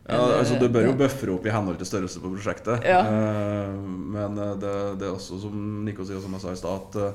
Ja, 0.10 0.18
altså 0.40 0.60
Du 0.60 0.68
bør 0.70 0.84
jo 0.86 0.94
buffre 1.00 1.32
opp 1.34 1.46
i 1.46 1.50
henhold 1.50 1.78
til 1.78 1.86
størrelse 1.88 2.20
på 2.20 2.32
prosjektet. 2.36 2.84
Ja. 2.84 3.00
Eh, 3.08 3.74
men 3.78 4.38
eh, 4.38 4.56
det, 4.60 5.00
det 5.00 5.08
er 5.08 5.14
også 5.16 5.40
som 5.42 5.86
Nico 5.86 6.04
sier, 6.04 6.18
og 6.18 6.24
som 6.24 6.32
jeg 6.34 6.42
sa 6.42 6.52
i 6.52 6.56
stad, 6.56 6.82
at 6.82 6.96
eh, 7.02 7.14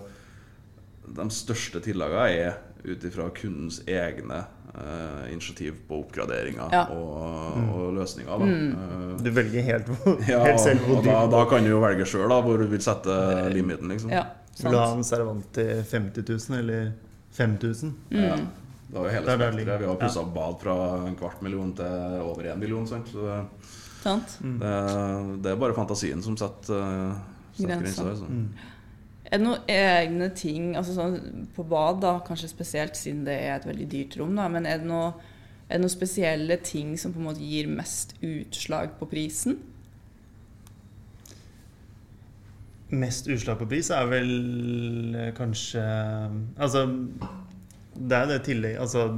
de 1.16 1.28
største 1.30 1.80
tillagene 1.84 2.28
er 2.30 2.58
ut 2.84 3.04
ifra 3.04 3.28
kundens 3.34 3.80
egne 3.88 4.44
eh, 4.78 5.32
initiativ 5.32 5.74
på 5.88 6.02
oppgraderinger 6.04 6.68
Ja. 6.72 6.84
og, 6.94 7.56
Mm. 7.58 7.68
og 7.74 7.94
løsninger. 7.96 8.38
Da. 8.38 8.44
Mm. 8.44 9.16
Eh, 9.16 9.22
Du 9.24 9.30
velger 9.30 9.62
helt, 9.62 9.88
ja, 10.28 10.44
helt 10.44 10.60
selv 10.60 10.80
hvor 10.86 11.02
da, 11.04 11.26
da 11.26 11.44
kan 11.50 11.64
du 11.64 11.70
jo 11.70 11.80
velge 11.82 12.04
sjøl 12.06 12.28
hvor 12.42 12.58
du 12.58 12.66
vil 12.70 12.80
sette 12.84 13.16
limiten. 13.52 13.88
liksom 13.88 14.10
Ja, 14.12 14.24
Vil 14.62 14.72
du 14.72 14.78
ha 14.78 14.92
en 14.94 15.04
servant 15.04 15.52
til 15.52 15.82
50 15.82 16.22
000 16.50 16.58
eller 16.58 16.92
5000? 17.32 17.94
Ja. 18.10 18.36
Mm. 18.36 18.46
Det 18.88 18.96
var 18.96 19.04
jo 19.04 19.10
hele 19.12 19.32
er 19.32 19.36
spekteret. 19.52 19.80
Vi 19.80 19.86
har 19.86 19.96
pussa 20.00 20.20
opp 20.22 20.30
bad 20.34 20.60
fra 20.62 21.06
en 21.06 21.16
kvart 21.16 21.42
million 21.42 21.72
til 21.76 22.20
over 22.24 22.42
én 22.48 22.56
million. 22.58 22.86
Sant? 22.86 23.08
Så 23.12 23.20
det, 23.20 23.40
Sant. 24.02 24.38
Mm. 24.40 24.58
det, 24.62 25.42
det 25.42 25.50
er 25.52 25.56
bare 25.60 25.74
fantasien 25.76 26.22
som 26.22 26.36
setter, 26.40 26.72
uh, 26.72 27.16
setter 27.52 27.74
Grenser. 27.82 28.04
grenser. 28.04 28.26
Er 29.28 29.36
det 29.36 29.44
noen 29.44 29.66
egne 29.68 30.30
ting 30.32 30.70
altså 30.78 30.94
sånn, 30.96 31.48
På 31.56 31.64
bad, 31.68 32.00
da, 32.04 32.14
kanskje 32.24 32.48
spesielt 32.48 32.96
siden 32.96 33.26
det 33.28 33.36
er 33.44 33.58
et 33.58 33.66
veldig 33.68 33.88
dyrt 33.92 34.16
rom, 34.20 34.36
da, 34.38 34.46
men 34.52 34.68
er 34.68 34.80
det, 34.80 34.88
noe, 34.88 35.10
er 35.68 35.76
det 35.76 35.84
noen 35.84 35.92
spesielle 35.92 36.56
ting 36.64 36.94
som 37.00 37.12
på 37.12 37.20
en 37.20 37.28
måte 37.28 37.44
gir 37.44 37.68
mest 37.70 38.16
utslag 38.24 38.96
på 39.00 39.10
prisen? 39.10 39.58
Mest 42.88 43.28
utslag 43.28 43.60
på 43.60 43.68
pris 43.68 43.90
er 43.92 44.06
vel 44.08 44.30
eh, 45.12 45.32
kanskje 45.36 45.82
Altså, 46.56 46.86
det 47.92 48.16
er 48.16 48.30
det 48.30 48.38
tillegg 48.46 48.78
Altså 48.80 49.10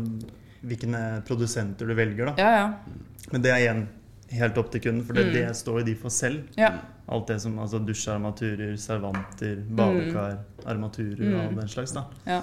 hvilke 0.67 1.05
produsenter 1.29 1.87
du 1.87 1.95
velger, 1.95 2.33
da. 2.33 2.35
Ja, 2.37 2.51
ja. 2.59 2.97
Men 3.31 3.45
det 3.45 3.53
er 3.55 3.63
igjen 3.63 3.85
helt 4.31 4.59
opp 4.59 4.71
til 4.71 4.81
kunden, 4.81 5.05
for 5.07 5.13
det, 5.15 5.27
Mm. 5.27 5.33
det 5.33 5.57
står 5.57 5.79
jo 5.81 5.85
de 5.87 5.95
for 5.95 6.09
selv. 6.11 6.43
ja. 6.57 6.73
Alt 7.11 7.27
det 7.27 7.41
som 7.43 7.59
altså 7.59 7.79
dusjarmaturer, 7.85 8.77
servanter, 8.79 9.57
badekar, 9.77 10.37
armaturer 10.67 11.35
og 11.45 11.53
Mm. 11.53 11.57
den 11.61 11.69
slags. 11.69 11.93
da 11.93 12.05
ja. 12.27 12.41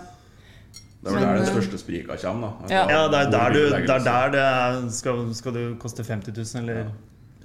Det 1.03 1.11
er 1.11 1.15
vel 1.15 1.21
der 1.23 1.33
den 1.37 1.43
eh, 1.43 1.53
største 1.53 1.77
sprika 1.77 2.15
kommer. 2.17 2.53
da 2.67 2.73
Ja. 2.73 2.87
Ja, 2.89 3.07
det 3.07 3.27
er 3.27 3.31
der, 3.31 3.49
du, 3.53 3.59
det 3.69 3.89
er 3.89 4.03
der 4.03 4.31
det 4.31 4.39
er 4.39 4.89
Skal, 4.89 5.33
skal 5.35 5.53
du 5.53 5.75
koste 5.79 6.03
50 6.03 6.33
000 6.55 6.63
eller 6.69 6.91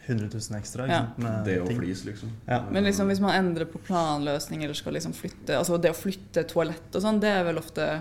100 0.09 0.29
000 0.33 0.59
ekstra? 0.59 0.83
Ikke 0.85 0.93
Ja. 0.95 1.07
Med 1.19 1.45
Det 1.45 1.61
og 1.61 1.69
flis, 1.69 2.05
liksom. 2.05 2.29
Ja. 2.49 2.63
Men 2.73 2.85
liksom, 2.85 3.07
hvis 3.07 3.21
man 3.21 3.45
endrer 3.45 3.65
på 3.67 3.79
planløsning 3.79 4.63
eller 4.65 4.75
skal 4.75 4.93
liksom 4.95 5.13
flytte 5.15 5.51
Altså 5.57 5.81
det 5.81 5.91
å 5.91 5.95
flytte 5.95 6.43
toalett 6.49 6.97
og 6.97 7.03
sånn, 7.03 7.21
det 7.21 7.29
er 7.31 7.45
vel 7.45 7.59
ofte 7.59 8.01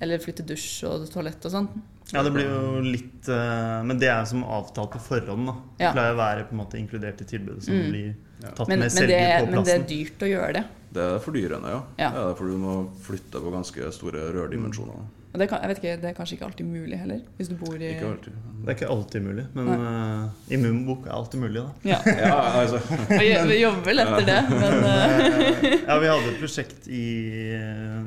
Eller 0.00 0.18
flytte 0.18 0.42
dusj 0.44 0.84
og 0.84 1.08
toalett 1.10 1.44
og 1.46 1.52
sånn. 1.52 1.68
Ja, 2.12 2.22
det 2.22 2.32
blir 2.34 2.44
jo 2.50 2.80
litt 2.84 3.28
eh, 3.32 3.82
Men 3.88 3.98
det 3.98 4.08
er 4.12 4.24
som 4.28 4.42
avtalt 4.44 4.90
på 4.92 5.00
forhånd. 5.00 5.46
da 5.48 5.54
Det 5.78 5.84
Ja. 5.86 5.92
pleier 5.96 6.12
å 6.14 6.18
være 6.20 6.44
på 6.48 6.52
en 6.52 6.58
måte 6.60 6.76
inkludert 6.80 7.20
i 7.20 7.24
tilbudet 7.24 7.62
som 7.64 7.74
Mm. 7.74 7.90
blir 7.90 8.14
tatt 8.54 8.68
Men, 8.68 8.78
med 8.78 8.86
men, 8.86 8.90
selger 8.90 9.16
på 9.16 9.46
plassen. 9.46 9.50
men 9.54 9.64
det 9.64 9.74
er 9.78 9.88
dyrt 9.88 10.18
å 10.26 10.28
gjøre 10.34 10.52
det. 10.58 10.64
Det 10.92 11.02
er 11.02 11.18
fordyrende, 11.24 11.68
ja. 11.72 11.82
Ja. 11.98 12.10
Det 12.10 12.18
er 12.20 12.26
derfor 12.34 12.46
du 12.52 12.58
må 12.58 12.76
flytte 13.00 13.40
på 13.40 13.50
ganske 13.54 13.92
store 13.92 14.28
rørdimensjoner. 14.34 15.00
Og 15.32 15.38
det, 15.40 15.48
kan, 15.48 15.62
jeg 15.62 15.68
vet 15.70 15.78
ikke, 15.78 16.00
det 16.02 16.04
er 16.10 16.12
kanskje 16.12 16.34
ikke 16.36 16.44
alltid 16.44 16.66
mulig 16.68 16.98
heller, 17.00 17.20
hvis 17.38 17.48
du 17.48 17.54
bor 17.56 17.72
i 17.80 17.88
Ikke 17.94 18.04
alltid. 18.10 18.32
Det 18.62 18.68
er 18.68 18.74
ikke 18.76 18.90
alltid 18.92 19.22
mulig, 19.24 19.46
men 19.54 19.68
uh, 19.80 20.28
i 20.52 20.56
Mumbok 20.60 21.06
er 21.06 21.12
alltid 21.16 21.40
mulig, 21.40 21.62
da. 21.62 21.70
Ja, 21.88 21.98
Ja, 22.04 22.36
altså 22.60 22.76
vi, 23.08 23.30
vi 23.48 23.62
jobber 23.62 23.82
vel 23.88 23.98
etter 24.04 24.26
det, 24.28 24.50
men 24.50 24.84
Eh, 24.92 25.78
ja, 25.88 25.98
vi 25.98 26.06
hadde 26.12 26.28
et 26.34 26.38
prosjekt 26.42 26.86
i, 26.92 27.56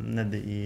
nede 0.06 0.38
i 0.38 0.60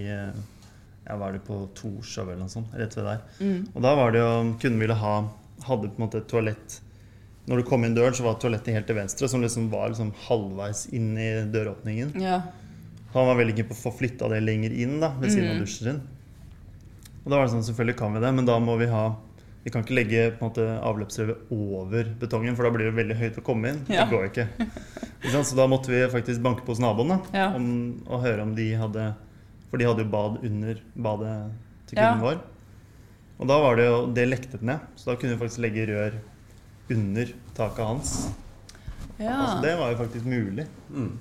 Ja, 1.10 1.16
var 1.18 1.34
det 1.34 1.42
på 1.48 1.58
Torshov 1.76 2.28
eller 2.30 2.44
noe 2.44 2.54
sånt? 2.54 2.70
Rett 2.78 2.94
ved 2.96 3.06
der. 3.10 3.22
mm, 3.40 3.68
Og 3.76 3.82
da 3.82 3.96
var 3.98 4.12
det 4.14 4.20
jo 4.22 4.30
Kunden 4.62 4.80
ville 4.80 4.94
ha 4.96 5.16
Hadde 5.66 5.90
på 5.90 5.98
en 6.00 6.06
måte 6.06 6.22
et 6.22 6.28
toalett 6.30 6.78
Når 7.50 7.58
du 7.58 7.64
kom 7.68 7.84
inn 7.84 7.96
døren, 7.98 8.14
så 8.14 8.24
var 8.24 8.38
toalettet 8.40 8.76
helt 8.78 8.86
til 8.88 8.96
venstre, 8.96 9.28
som 9.28 9.42
liksom 9.42 9.72
var 9.74 9.90
liksom 9.90 10.12
halvveis 10.28 10.86
inn 10.94 11.18
i 11.18 11.30
døråpningen. 11.50 12.14
ja. 12.22 12.42
Han 13.16 13.26
var 13.26 13.40
veldig 13.40 13.56
keen 13.58 13.66
på 13.66 13.74
å 13.74 13.80
få 13.90 13.92
flytta 13.98 14.28
det 14.30 14.44
lenger 14.46 14.70
inn, 14.72 15.00
da, 15.02 15.10
ved 15.18 15.32
siden 15.34 15.50
av 15.50 15.56
Mm. 15.56 15.64
dusjen 15.64 15.88
sin. 15.88 16.02
Og 17.26 17.32
da 17.32 17.38
var 17.40 17.48
det 17.48 17.54
sånn, 17.56 17.64
selvfølgelig 17.66 17.98
kan 17.98 18.14
vi 18.14 18.20
det, 18.22 18.32
men 18.38 18.46
da 18.46 18.60
må 18.62 18.78
vi 18.78 18.86
ha 18.86 19.16
Vi 19.66 19.72
kan 19.74 19.84
ikke 19.84 19.96
legge 19.98 20.22
på 20.38 20.46
en 20.46 20.52
måte 20.52 20.66
avløpsrevet 20.88 21.50
over 21.52 22.04
betongen, 22.22 22.56
for 22.56 22.64
da 22.64 22.70
blir 22.72 22.86
det 22.88 22.96
veldig 22.96 23.18
høyt 23.20 23.40
å 23.42 23.44
komme 23.44 23.68
inn. 23.74 23.82
Ja. 23.90 24.06
Det 24.06 24.14
går 24.14 24.30
ikke? 24.30 24.48
Så 25.44 25.56
da 25.58 25.66
måtte 25.68 25.90
vi 25.92 26.00
faktisk 26.08 26.40
banke 26.42 26.62
på 26.64 26.72
hos 26.72 26.80
naboen 26.80 27.10
da, 27.10 27.18
Ja. 27.34 27.48
om, 27.56 28.00
og 28.08 28.22
høre 28.24 28.42
om 28.46 28.54
de 28.56 28.70
hadde 28.80 29.16
For 29.70 29.78
de 29.78 29.86
hadde 29.86 30.04
jo 30.06 30.10
bad 30.10 30.40
under 30.44 30.80
badet 30.96 31.52
til 31.88 31.98
Ja. 32.02 32.16
vår. 32.22 32.40
Og 33.40 33.48
da 33.48 33.58
var 33.62 33.76
det 33.80 33.86
jo 33.86 34.12
Det 34.14 34.28
lektet 34.28 34.62
ned, 34.62 34.80
så 34.98 35.12
da 35.12 35.16
kunne 35.16 35.36
vi 35.36 35.40
faktisk 35.46 35.60
legge 35.64 35.86
rør 35.88 36.14
under 36.90 37.26
taket 37.56 37.86
hans. 37.86 38.30
ja. 39.20 39.36
Altså, 39.36 39.62
det 39.62 39.76
var 39.78 39.92
jo 39.92 39.98
faktisk 39.98 40.26
mulig. 40.26 40.68
mm. 40.90 41.12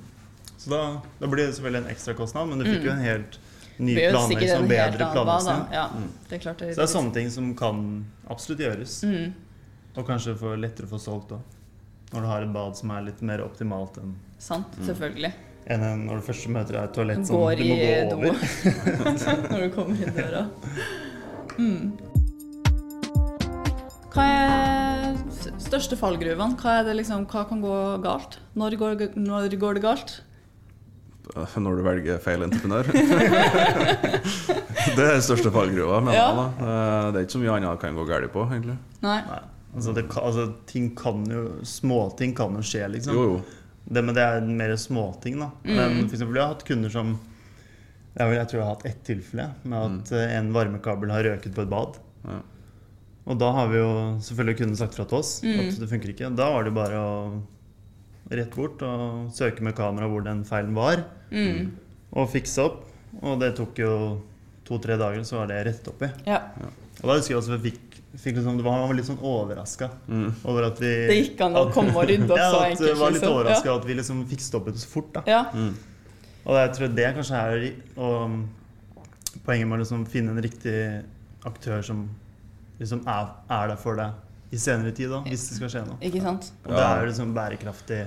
Så 0.59 0.71
da, 0.71 1.01
da 1.21 1.27
blir 1.27 1.47
det 1.47 1.55
selvfølgelig 1.55 1.85
en 1.85 1.91
ekstra 1.95 2.15
kostnad, 2.19 2.49
men 2.49 2.59
du 2.59 2.65
fikk 2.65 2.83
jo 2.85 2.91
en 2.91 2.99
helt 3.05 3.39
ny 3.79 3.95
planlegging 3.95 4.57
og 4.57 4.69
bedre 4.69 5.07
planlegging. 5.13 5.73
Ja, 5.73 5.85
Mm. 5.95 6.09
det 6.29 6.33
er 6.35 6.39
klart 6.43 6.59
det. 6.59 6.73
Så 6.75 6.81
det 6.81 6.89
er 6.89 6.99
sånne 6.99 7.13
ting 7.15 7.31
som 7.31 7.55
kan 7.55 8.07
absolutt 8.29 8.59
gjøres. 8.65 9.05
Mm. 9.05 9.33
Og 9.97 10.07
kanskje 10.07 10.35
for 10.37 10.57
lettere 10.57 10.87
å 10.87 10.91
få 10.91 10.99
solgt 10.99 11.29
òg. 11.31 11.41
Når 12.13 12.21
du 12.21 12.27
har 12.27 12.43
et 12.43 12.53
bad 12.53 12.77
som 12.77 12.91
er 12.91 13.03
litt 13.03 13.23
mer 13.23 13.39
optimalt 13.45 13.99
enn 13.99 14.15
Sant, 14.39 14.67
selvfølgelig. 14.81 15.33
Enn 15.69 15.83
en- 15.85 16.07
når 16.09 16.15
du 16.21 16.25
først 16.33 16.49
møter 16.55 16.73
deg 16.79 16.85
et 16.89 16.95
toalett 16.97 17.27
som 17.27 17.37
sånn, 17.37 17.57
du 17.57 17.65
må 17.69 17.77
gå 17.79 17.85
do 18.11 18.17
over. 18.17 18.35
når 19.53 19.59
du 19.65 19.69
kommer 19.75 19.95
inn 20.07 20.15
døra. 20.17 20.43
Mm. 21.59 21.85
Hva 24.15 24.25
er 24.25 25.15
største 25.63 25.97
fallgruvene? 26.01 26.57
Hva, 26.59 26.71
er 26.81 26.85
det 26.89 26.95
liksom, 27.03 27.21
hva 27.31 27.43
kan 27.49 27.59
gå 27.63 27.75
galt? 28.03 28.33
Når 28.59 28.71
går, 28.81 28.93
når 29.21 29.49
går 29.61 29.73
det 29.79 29.83
galt? 29.85 30.11
Når 31.61 31.73
du 31.77 31.83
velger 31.85 32.17
feil 32.25 32.41
entreprenør. 32.47 32.85
det 34.97 35.03
er 35.05 35.13
den 35.13 35.21
største 35.27 35.51
fallgruva, 35.53 35.99
mener 36.01 36.17
Ja. 36.17 36.29
jeg. 36.33 36.37
da 36.39 36.45
Eh, 36.65 37.05
Det 37.13 37.17
er 37.21 37.25
ikke 37.27 37.37
så 37.37 37.43
mye 37.43 37.53
annet 37.59 37.81
kan 37.83 37.93
gå 37.99 38.05
galt 38.09 38.33
på, 38.33 38.41
egentlig. 38.49 38.79
Nei. 39.05 39.19
Nei, 39.29 39.41
altså, 39.77 39.91
det, 39.95 40.05
altså 40.17 40.47
ting 40.67 40.87
kan 40.97 41.21
jo 41.29 41.43
Småting 41.69 42.33
kan 42.39 42.57
jo 42.57 42.63
skje, 42.65 42.89
liksom. 42.97 43.13
Jo, 43.15 43.23
jo. 43.29 43.37
Det, 43.91 44.03
men 44.05 44.15
det 44.15 44.23
er 44.23 44.41
mer 44.45 44.75
småting, 44.77 45.39
da. 45.41 45.51
Mm. 45.65 45.77
Men 45.77 46.09
for 46.09 46.17
eksempel, 46.19 46.35
jeg 46.37 46.45
har 46.45 46.55
hatt 46.55 46.65
kunder 46.69 46.91
som 46.93 47.15
jeg, 48.19 48.35
jeg 48.35 48.47
tror 48.51 48.59
jeg 48.59 48.67
har 48.67 48.75
hatt 48.75 48.87
ett 48.87 49.03
tilfelle 49.07 49.47
med 49.65 49.79
at 49.79 50.11
Mm. 50.11 50.19
eh, 50.19 50.37
en 50.39 50.53
varmekabel 50.53 51.11
har 51.11 51.23
røket 51.25 51.55
på 51.55 51.63
et 51.63 51.71
bad. 51.71 51.99
Ja. 52.25 52.41
Og 53.29 53.39
da 53.39 53.53
har 53.53 53.69
vi 53.69 53.77
jo 53.79 53.91
selvfølgelig 54.25 54.59
kunden 54.59 54.77
sagt 54.77 54.95
fra 54.95 55.05
til 55.05 55.19
oss 55.19 55.43
Mm. 55.43 55.61
at 55.61 55.79
det 55.81 55.89
funker 55.89 56.09
ikke. 56.15 56.35
Da 56.37 56.51
var 56.53 56.65
det 56.65 56.75
bare 56.75 56.97
å 56.97 57.43
rett 58.31 58.55
bort 58.55 58.83
og 58.83 59.31
søke 59.33 59.61
med 59.63 59.75
kamera 59.77 60.09
hvor 60.09 60.23
den 60.25 60.45
feilen 60.45 60.75
var, 60.75 61.05
Mm. 61.31 61.71
og 62.13 62.29
fikse 62.29 62.59
opp. 62.65 62.85
Og 63.23 63.39
det 63.41 63.57
tok 63.57 63.75
jo 63.79 64.21
to-tre 64.67 64.99
dager, 64.99 65.21
så 65.25 65.37
var 65.41 65.47
det 65.47 65.65
rett 65.67 65.89
oppi. 65.89 66.11
Ja. 66.27 66.43
Ja. 66.61 66.69
Og 67.03 67.09
da 67.09 67.15
husker 67.17 67.35
jeg 67.35 67.39
også 67.43 67.59
vi 67.59 67.71
fikk 67.71 67.88
liksom, 68.13 68.57
det 68.57 68.65
var, 68.65 68.95
litt 68.95 69.07
sånn 69.07 69.19
overraska 69.23 69.91
Mm. 70.09 70.33
over 70.45 70.63
at 70.71 70.79
vi 70.81 70.93
Det 71.09 71.17
gikk 71.19 71.41
an 71.45 71.55
å 71.57 71.67
komme 71.73 71.93
og 71.95 72.07
rydde 72.09 72.31
opp 72.33 72.39
ja, 72.45 72.51
så 72.51 72.61
enkelt. 72.65 72.87
det 72.89 72.95
var 72.99 73.11
litt 73.11 73.21
liksom. 73.23 73.35
overraska 73.37 73.75
at 73.75 73.85
vi 73.85 73.95
liksom 73.95 74.23
fikk 74.29 74.41
stoppet 74.41 74.75
det 74.75 74.81
så 74.81 74.89
fort. 74.89 75.13
da 75.15 75.23
Ja. 75.27 75.43
Mm. 75.53 75.75
Og 76.49 76.55
jeg 76.57 76.71
tror 76.79 76.95
det 76.95 77.15
kanskje 77.15 77.37
er 77.37 77.73
og 78.01 78.39
poenget 79.45 79.69
med 79.69 79.79
å 79.79 79.83
liksom 79.83 80.07
finne 80.09 80.31
en 80.33 80.43
riktig 80.43 81.05
aktør 81.45 81.83
som 81.85 82.09
liksom 82.81 83.03
er, 83.07 83.29
er 83.51 83.69
der 83.69 83.77
for 83.77 83.97
deg 83.97 84.13
i 84.51 84.57
senere 84.57 84.93
tid, 84.97 85.11
da, 85.11 85.21
hvis 85.27 85.49
det 85.51 85.57
skal 85.59 85.69
skje 85.69 85.83
noe. 85.87 85.99
ikke 86.01 86.23
sant? 86.25 86.53
Og 86.65 86.73
det 86.73 86.81
er 86.85 87.03
jo 87.03 87.09
liksom 87.11 87.35
bærekraftig 87.37 87.99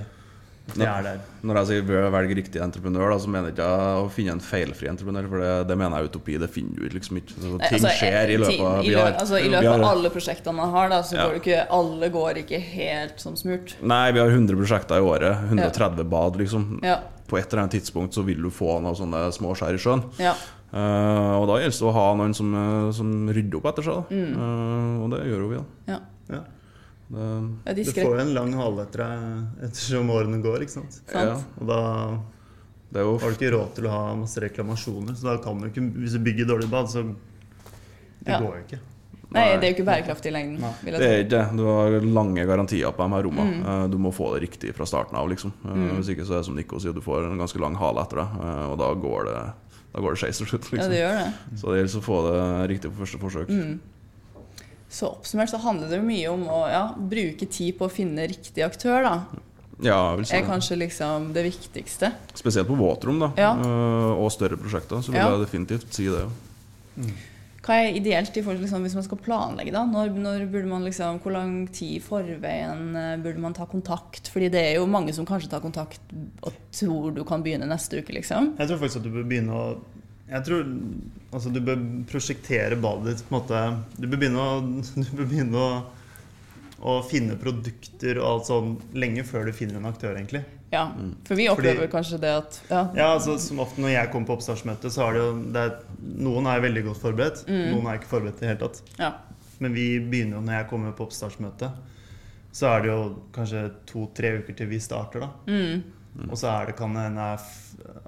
at 0.80 0.86
Ja. 0.86 0.94
er 0.98 1.02
der. 1.02 1.20
Når 1.42 1.54
jeg 1.56 1.66
sier 1.66 2.10
velg 2.12 2.34
riktig 2.36 2.60
entreprenør, 2.62 3.10
da, 3.10 3.18
så 3.18 3.28
mener 3.28 3.46
jeg 3.50 3.56
ikke 3.56 3.68
å 4.02 4.10
finne 4.10 4.32
en 4.32 4.40
feilfri 4.40 4.88
entreprenør. 4.88 5.28
For 5.28 5.38
det, 5.38 5.68
det 5.68 5.76
mener 5.78 5.96
jeg 5.98 6.04
er 6.04 6.08
utopi. 6.10 6.38
Det 6.38 6.50
finner 6.50 6.76
du 6.76 6.88
liksom 6.88 7.16
ikke. 7.20 7.34
Så 7.34 7.58
Nei, 7.58 7.68
ting 7.68 7.78
altså, 7.82 7.94
skjer 7.98 8.28
i 8.30 8.36
løpet 8.38 8.60
av 8.60 8.84
i 8.84 8.88
vi 8.88 8.94
har- 8.94 9.12
altså, 9.12 9.36
I 9.42 9.48
løpet 9.48 9.72
av 9.74 9.84
alle 9.92 10.10
prosjektene 10.10 10.54
man 10.54 10.70
har, 10.70 10.88
da, 10.88 11.02
så 11.02 11.14
Ja. 11.16 11.26
går 11.26 11.32
det 11.34 11.42
ikke 11.42 11.66
Alle 11.70 12.08
går 12.10 12.34
ikke 12.44 12.60
helt 12.60 13.20
som 13.20 13.34
smurt. 13.36 13.74
Nei, 13.82 14.12
vi 14.12 14.18
har 14.20 14.28
100 14.30 14.56
prosjekter 14.56 14.96
i 14.96 15.00
året. 15.00 15.48
130 15.50 16.04
bad, 16.08 16.36
liksom. 16.36 16.80
Ja. 16.82 16.98
På 17.28 17.38
et 17.38 17.52
eller 17.52 17.62
annet 17.64 17.72
tidspunkt 17.80 18.12
så 18.14 18.24
vil 18.24 18.42
du 18.42 18.50
få 18.50 18.80
noen 18.82 18.94
sånne 18.94 19.32
små 19.32 19.54
skjær 19.56 19.74
i 19.74 19.78
sjøen. 19.78 20.04
Ja. 20.18 20.34
Eh, 20.72 20.78
og 21.40 21.46
da 21.48 21.54
gjelder 21.60 21.78
det 21.80 21.88
å 21.88 21.92
ha 21.92 22.14
noen 22.16 22.34
som, 22.34 22.54
eh, 22.54 22.92
som 22.92 23.28
rydder 23.28 23.56
opp 23.56 23.64
etter 23.72 23.82
seg. 23.82 23.94
Da. 24.08 24.14
Mm. 24.14 24.36
Uh, 24.36 25.04
og 25.04 25.10
det 25.10 25.20
gjør 25.28 25.40
jo 25.42 25.48
vi, 25.48 25.56
da. 25.56 25.98
ja. 26.32 26.40
Ja. 27.10 27.40
Det, 27.64 27.66
ja 27.66 27.72
Du 27.74 27.92
får 27.92 28.14
jo 28.16 28.20
en 28.22 28.34
lang 28.34 28.52
hale 28.54 28.82
etter 28.86 29.02
deg 29.04 29.64
ettersom 29.68 30.10
årene 30.10 30.42
går, 30.42 30.62
ikke 30.62 30.76
sant. 30.78 31.00
ja, 31.12 31.34
Og 31.60 31.66
da 31.66 31.80
det 32.92 33.00
er 33.00 33.04
jo 33.08 33.18
har 33.18 33.30
du 33.30 33.36
ikke 33.38 33.52
råd 33.56 33.74
til 33.74 33.84
å 33.88 33.90
ha 33.90 34.14
masse 34.14 34.40
reklamasjoner, 34.40 35.14
så 35.16 35.22
da 35.30 35.36
kan 35.42 35.58
du 35.60 35.68
ikke 35.70 35.84
Hvis 35.96 36.12
du 36.12 36.18
bygger 36.20 36.46
dårlig 36.46 36.70
bad, 36.70 36.86
så 36.92 37.02
Det 38.22 38.30
Ja. 38.32 38.38
går 38.38 38.54
jo 38.56 38.62
ikke. 38.68 38.78
Nei, 39.32 39.56
det 39.56 39.64
er 39.64 39.70
jo 39.72 39.74
ikke 39.82 39.86
bærekraftig 39.88 40.26
i 40.28 40.32
lengden. 40.34 40.60
Det 40.84 40.92
er 41.00 41.24
ikke 41.24 41.30
det. 41.30 41.56
Du 41.56 41.64
har 41.64 42.00
lange 42.04 42.44
garantier 42.46 42.92
på 42.92 43.02
de 43.02 43.14
her 43.16 43.22
rommene. 43.22 43.54
Mm. 43.62 43.84
Eh, 43.84 43.88
Du 43.88 43.96
må 43.98 44.12
få 44.12 44.34
det 44.38 44.42
riktig 44.48 44.74
fra 44.74 44.84
starten 44.84 45.16
av, 45.16 45.26
liksom. 45.28 45.52
Eh, 45.64 45.70
Mm. 45.72 45.96
Hvis 45.96 46.10
ikke 46.10 46.26
så 46.26 46.34
er 46.34 46.36
det 46.38 46.44
som 46.44 46.54
Nico 46.54 46.76
sier, 46.78 46.92
du 46.92 47.00
får 47.00 47.30
en 47.30 47.38
ganske 47.38 47.58
lang 47.58 47.74
hale 47.74 48.02
etter 48.04 48.16
deg, 48.16 48.28
eh, 48.44 48.66
og 48.72 48.78
da 48.78 48.94
går 48.94 49.24
det 49.24 49.52
Da 49.94 50.00
går 50.00 50.10
det 50.14 50.18
skeis 50.20 50.38
til 50.38 50.46
slutt, 50.46 50.70
Ja, 50.72 50.76
liksom. 50.76 50.90
det 50.90 51.00
gjør 51.00 51.16
det. 51.24 51.58
Så 51.60 51.64
det 51.68 51.76
gjelder 51.80 52.00
å 52.00 52.02
få 52.02 52.16
det 52.28 52.70
riktig 52.70 52.90
på 52.92 53.00
første 53.04 53.18
forsøk. 53.20 53.48
Mm. 53.48 53.80
Så 54.92 55.08
oppsummert 55.08 55.48
så 55.48 55.58
handler 55.62 55.88
det 55.94 56.02
mye 56.04 56.28
om 56.28 56.42
å 56.52 56.60
ja, 56.68 56.82
bruke 56.96 57.46
tid 57.48 57.78
på 57.78 57.88
å 57.88 57.92
finne 57.92 58.26
riktig 58.28 58.60
aktør, 58.66 59.00
da. 59.06 59.14
Ja, 59.82 59.96
jeg 60.12 60.18
vil 60.20 60.26
si 60.28 60.36
Er 60.36 60.44
kanskje 60.46 60.76
liksom 60.78 61.30
det 61.34 61.42
viktigste. 61.48 62.12
Spesielt 62.38 62.68
på 62.68 62.76
våtrom, 62.78 63.18
da. 63.24 63.32
Ja. 63.40 63.54
eh, 63.56 64.12
Og 64.20 64.28
større 64.30 64.60
prosjekter, 64.60 65.00
så 65.02 65.10
vil 65.10 65.18
Ja. 65.22 65.30
jeg 65.32 65.46
definitivt 65.46 65.92
si 65.96 66.04
det. 66.12 66.26
Ja. 67.00 67.12
Hva 67.62 67.76
er 67.78 67.94
ideelt 67.94 68.36
i 68.36 68.42
forhold 68.42 68.58
til 68.58 68.64
liksom, 68.66 68.82
hvis 68.82 68.94
man 68.98 69.04
skal 69.06 69.18
planlegge? 69.22 69.70
da? 69.72 69.84
Når, 69.86 70.08
når 70.18 70.40
burde 70.50 70.66
man 70.66 70.82
liksom, 70.82 71.20
Hvor 71.22 71.32
lang 71.32 71.68
tid 71.70 71.96
i 71.96 72.00
forveien 72.02 72.96
eh, 72.98 73.16
burde 73.22 73.38
man 73.38 73.54
ta 73.54 73.66
kontakt? 73.70 74.28
Fordi 74.34 74.48
det 74.50 74.62
er 74.72 74.74
jo 74.80 74.86
mange 74.90 75.14
som 75.14 75.24
kanskje 75.24 75.48
tar 75.52 75.60
kontakt 75.62 76.00
og 76.42 76.52
tror 76.74 77.14
du 77.14 77.22
kan 77.24 77.42
begynne 77.42 77.68
neste 77.70 78.02
uke, 78.02 78.12
liksom. 78.18 78.56
Jeg 78.58 78.68
tror 78.68 78.78
faktisk 78.82 78.98
at 78.98 79.06
du 79.06 79.10
bør 79.14 79.28
begynne 79.30 79.54
å 79.54 79.78
Jeg 80.32 80.44
tror 80.46 80.62
altså 81.36 81.50
du 81.52 81.60
bør 81.64 81.82
prosjektere 82.08 82.78
badet 82.80 83.12
ditt 83.18 83.26
på 83.28 83.34
en 83.34 83.38
måte 83.42 83.60
Du 84.00 84.06
bør 84.08 84.20
begynne 84.22 84.40
å, 84.40 84.54
du 85.02 85.10
bør 85.18 85.28
begynne 85.28 85.60
å, 85.60 85.82
å 86.82 86.96
finne 87.06 87.36
produkter 87.38 88.18
og 88.22 88.26
alt 88.30 88.48
sånn 88.48 88.72
lenge 88.98 89.22
før 89.28 89.46
du 89.46 89.52
finner 89.54 89.78
en 89.78 89.90
aktør, 89.92 90.16
egentlig. 90.18 90.42
Ja, 90.72 90.86
Mm. 90.96 91.10
For 91.28 91.36
vi 91.36 91.44
opplever 91.52 91.84
kanskje 91.92 92.16
det 92.22 92.30
at 92.32 92.54
ja, 92.70 92.78
Ja, 92.96 93.06
altså 93.18 93.34
Som 93.38 93.58
ofte 93.60 93.82
når 93.84 93.90
jeg 93.92 94.08
kommer 94.10 94.30
på 94.30 94.38
oppstartsmøte, 94.38 94.88
så 94.90 95.02
er 95.04 95.12
det 95.12 95.20
jo 95.20 95.32
det 95.52 95.64
er, 95.66 95.74
Noen 96.24 96.48
er 96.48 96.62
veldig 96.64 96.84
godt 96.86 97.02
forberedt, 97.02 97.42
Mm. 97.46 97.66
noen 97.74 97.90
er 97.92 97.98
ikke 98.00 98.08
forberedt 98.14 98.40
i 98.40 98.46
det 98.46 98.48
hele 98.54 98.62
tatt. 98.64 98.80
ja, 98.98 99.10
Men 99.60 99.74
vi 99.76 99.84
begynner 100.00 100.38
jo 100.40 100.44
når 100.46 100.56
jeg 100.62 100.68
kommer 100.70 100.94
på 100.96 101.04
oppstartsmøte, 101.06 101.68
så 102.52 102.66
er 102.72 102.80
det 102.82 102.88
jo 102.90 103.02
kanskje 103.36 103.60
to-tre 103.92 104.30
uker 104.40 104.56
til 104.56 104.66
vi 104.72 104.80
starter, 104.80 105.20
da. 105.20 105.28
mm, 105.46 105.82
Og 106.28 106.36
så 106.36 106.48
er 106.52 106.66
det 106.68 106.76
kan 106.76 106.94
hende 106.96 107.22
er 107.32 107.42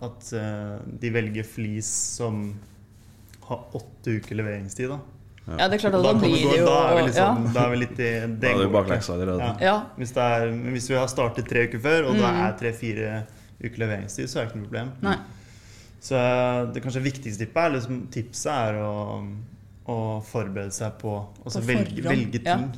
at 0.04 0.32
eh, 0.36 0.78
de 1.00 1.10
velger 1.14 1.46
flis 1.48 1.88
som 2.18 2.42
har 3.48 3.62
åtte 3.76 4.18
uker 4.20 4.36
leveringstid, 4.40 4.88
da. 4.92 4.98
ja, 5.58 5.68
det 5.68 5.76
er 5.78 5.82
klart 5.82 5.96
at 5.98 6.04
da, 6.04 6.12
blir 6.16 6.34
det 6.48 6.58
jo 6.58 6.66
Da 6.68 6.76
er 6.88 6.94
vi 6.96 7.02
liksom, 7.08 7.40
ja, 7.46 7.52
da 7.56 7.64
er 7.66 7.72
vi 7.74 7.78
litt 7.82 7.98
i 7.98 8.04
det 8.04 8.10
Da 8.26 8.26
er 8.26 8.38
det 8.40 8.50
jo 8.52 8.58
går 8.58 8.64
ikke. 8.68 8.74
bakleksa 8.78 9.12
allerede. 9.16 9.48
Ja. 9.48 9.54
ja, 9.66 9.74
Hvis, 10.00 10.12
det 10.16 10.22
er, 10.36 10.46
hvis 10.76 10.90
vi 10.90 10.96
har 11.00 11.08
startet 11.12 11.48
tre 11.48 11.64
uker 11.68 11.82
før, 11.84 12.06
og 12.10 12.14
det 12.20 12.24
Mm. 12.24 12.40
er 12.44 12.54
tre-fire 12.60 13.10
uker 13.64 13.78
leveringstid, 13.84 14.28
så 14.28 14.38
er 14.40 14.44
det 14.44 14.50
ikke 14.52 14.60
noe 14.62 14.68
problem. 14.68 14.92
Nei. 15.04 15.16
Så 16.04 16.16
eh, 16.20 16.60
det 16.74 16.82
kanskje 16.84 17.02
viktigste 17.04 17.44
tippet 17.46 17.62
er, 17.64 17.74
liksom, 17.78 18.00
tipset 18.12 18.52
er 18.52 18.80
å, 18.84 18.94
å 19.88 19.98
forberede 20.24 20.72
seg 20.76 20.96
på 21.00 21.14
altså 21.44 21.60
På 21.60 21.68
velge, 21.72 22.02
velge 22.04 22.40
ja. 22.44 22.56
ting. 22.56 22.68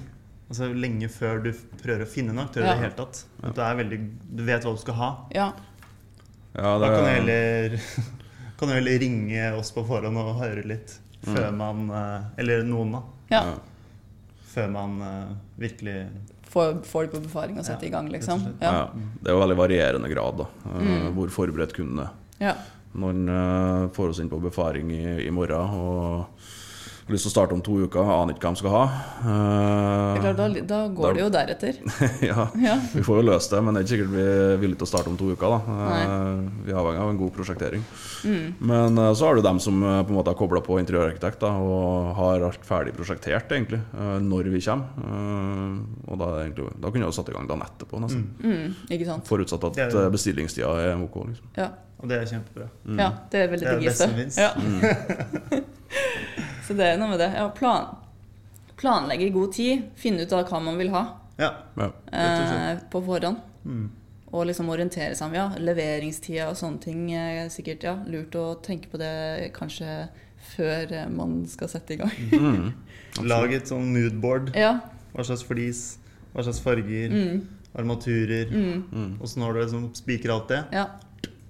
Altså 0.48 0.68
Lenge 0.78 1.08
før 1.10 1.40
du 1.42 1.48
prøver 1.82 2.04
å 2.04 2.06
finne 2.10 2.30
en 2.30 2.38
aktør 2.44 2.62
i 2.62 2.66
Ja. 2.68 2.74
det 2.74 2.82
hele 2.84 2.96
tatt. 3.00 3.24
At 3.42 3.54
du, 3.56 3.60
er 3.62 3.74
veldig, 3.80 3.98
du 4.36 4.42
vet 4.46 4.62
hva 4.64 4.72
du 4.76 4.78
skal 4.82 4.94
ha. 4.94 5.08
ja. 5.34 5.52
Ja, 6.56 6.78
Da 6.80 6.88
kan 6.88 7.02
du 7.04 7.10
heller, 7.10 7.74
kan 8.56 8.68
du 8.70 8.74
heller 8.74 8.98
ringe 9.02 9.48
oss 9.58 9.72
på 9.76 9.82
forhånd 9.84 10.16
og 10.16 10.38
høre 10.40 10.62
litt 10.64 10.94
før 11.26 11.50
Mm. 11.50 11.56
man 11.58 11.90
eh, 11.90 12.20
Eller 12.38 12.62
noen, 12.64 12.92
da. 12.92 13.02
ja. 13.30 13.42
Før 14.54 14.70
man 14.72 14.94
eh, 15.02 15.34
virkelig 15.58 16.06
Får, 16.46 16.78
får 16.86 17.02
de 17.04 17.10
på 17.16 17.20
befaring 17.26 17.58
og 17.58 17.66
setter 17.66 17.82
Ja, 17.84 17.88
i 17.88 17.92
gang, 17.92 18.08
liksom. 18.08 18.46
Ja. 18.62 18.70
Ja. 18.72 18.84
Det 19.20 19.28
er 19.28 19.34
jo 19.34 19.40
veldig 19.42 19.56
varierende 19.58 20.08
grad, 20.08 20.38
da. 20.38 20.46
eh, 20.70 20.80
Mm. 20.86 21.14
Hvor 21.18 21.28
forberedt 21.34 21.74
kunden 21.76 21.98
er. 22.06 22.12
Ja. 22.40 22.54
Noen 22.96 23.26
får 23.92 24.08
oss 24.14 24.20
inn 24.22 24.30
på 24.32 24.38
befaring 24.40 24.88
i, 24.94 25.26
i 25.26 25.30
morgen 25.30 25.74
og 25.76 26.46
har 27.06 27.14
lyst 27.14 27.22
til 27.26 27.30
å 27.30 27.34
starte 27.36 27.54
om 27.54 27.60
to 27.62 27.74
uker, 27.86 28.02
aner 28.02 28.34
ikke 28.34 28.42
hva 28.48 28.54
de 28.56 28.60
skal 28.62 28.72
ha. 28.74 28.84
Uh, 29.22 30.14
Eh, 30.16 30.32
da, 30.34 30.46
da 30.48 30.78
går 30.88 31.04
Da- 31.06 31.12
det 31.14 31.20
jo 31.22 31.30
deretter. 31.30 31.74
ja, 32.30 32.40
Ja. 32.58 32.74
vi 32.92 33.02
får 33.06 33.16
jo 33.20 33.24
løst 33.28 33.50
det, 33.52 33.60
men 33.62 33.70
det 33.74 33.78
er 33.80 33.84
ikke 33.86 33.94
sikkert 33.94 34.12
vi 34.16 34.22
er 34.26 34.56
villige 34.58 34.78
til 34.80 34.86
å 34.86 34.90
starte 34.90 35.08
om 35.12 35.16
to 35.20 35.26
uker. 35.30 35.48
da. 35.54 35.58
Eh, 35.86 36.36
Vi 36.66 36.70
er 36.72 36.76
avhengig 36.80 37.00
av 37.04 37.10
en 37.12 37.18
god 37.20 37.32
prosjektering. 37.36 37.82
Mm. 38.26 38.46
Men 38.60 38.98
uh, 38.98 39.12
så 39.14 39.22
har 39.28 39.34
du 39.38 39.42
dem 39.46 39.58
som 39.62 39.74
på 39.80 40.08
en 40.10 40.16
måte 40.16 40.30
har 40.32 40.38
kobla 40.40 40.60
på 40.66 40.78
interiørarkitekt 40.82 41.38
da, 41.44 41.50
og 41.62 41.86
har 42.16 42.36
alt 42.48 42.62
ferdig 42.66 42.92
prosjektert 42.96 43.48
egentlig 43.54 43.80
når 44.26 44.44
vi 44.50 44.60
kommer. 44.66 44.86
Eh, 45.06 45.74
Og 46.10 46.14
da, 46.18 46.24
er 46.40 46.44
egentlig, 46.48 46.66
da 46.80 46.86
kunne 46.90 47.04
vi 47.06 47.10
jo 47.10 47.16
satt 47.20 47.28
i 47.30 47.32
gang 47.36 47.46
dagen 47.46 47.62
etterpå, 47.66 47.94
nesten. 48.02 48.24
Mm. 48.40 48.50
Mm, 48.50 48.68
ikke 48.90 49.06
sant? 49.06 49.24
Forutsatt 49.28 49.64
at 49.70 49.76
eh, 49.86 50.10
bestillingstida 50.10 50.70
er 50.90 50.94
ok. 51.06 51.16
Liksom. 51.30 51.46
Ja. 51.56 51.68
Og 52.02 52.08
det 52.10 52.16
er 52.20 52.26
kjempebra. 52.28 52.66
Mm. 52.84 52.98
ja, 53.00 53.10
det 53.30 53.38
er 53.40 53.46
veldig 53.52 53.66
Det 53.66 53.72
er 53.72 53.76
det 53.78 53.86
beste 53.86 54.04
som 54.04 54.14
fins. 54.18 54.36
Ja. 54.36 54.50
Mm. 56.66 56.68
Så 56.68 56.76
det 56.76 56.86
er 56.92 56.98
noe 56.98 57.08
med 57.14 57.18
det. 57.22 57.30
Ja, 57.36 57.48
plan, 57.54 57.96
planlegge 58.76 59.26
i 59.28 59.30
god 59.34 59.52
tid. 59.56 59.86
Finne 59.96 60.22
ut 60.26 60.32
av 60.32 60.46
hva 60.50 60.60
man 60.62 60.78
vil 60.78 60.90
ha 60.90 61.04
Ja. 61.38 61.52
Eh, 62.12 62.78
på 62.90 63.02
forhånd. 63.04 63.36
Mm. 63.64 63.90
Og 64.32 64.46
liksom 64.48 64.68
orientere 64.68 65.14
seg 65.16 65.28
om 65.28 65.34
ja, 65.36 65.48
leveringstida 65.58 66.48
og 66.50 66.56
sånne 66.56 66.80
ting. 66.82 67.10
er 67.14 67.48
sikkert 67.52 67.82
ja, 67.84 67.94
lurt 68.06 68.34
å 68.34 68.56
tenke 68.62 68.88
på 68.90 68.98
det 68.98 69.52
kanskje 69.54 70.08
før 70.56 70.92
eh, 70.92 71.08
man 71.08 71.44
skal 71.48 71.68
sette 71.68 71.94
i 71.94 71.96
gang. 71.96 72.12
Mm. 72.32 72.72
Lag 73.30 73.52
et 73.54 73.68
sånn 73.70 73.92
moodboard. 73.94 74.50
Ja. 74.56 74.80
Hva 75.14 75.24
slags 75.24 75.44
flis, 75.46 75.98
hva 76.34 76.42
slags 76.44 76.60
farger, 76.60 77.08
Mm, 77.14 77.46
armaturer. 77.76 78.50
mm, 78.50 78.82
Mm. 78.92 79.20
Og 79.20 79.28
så 79.28 79.38
når 79.40 79.52
du 79.54 79.60
liksom 79.60 79.94
spiker 79.94 80.30
alt 80.32 80.48
det, 80.48 80.64
ja. 80.72 80.86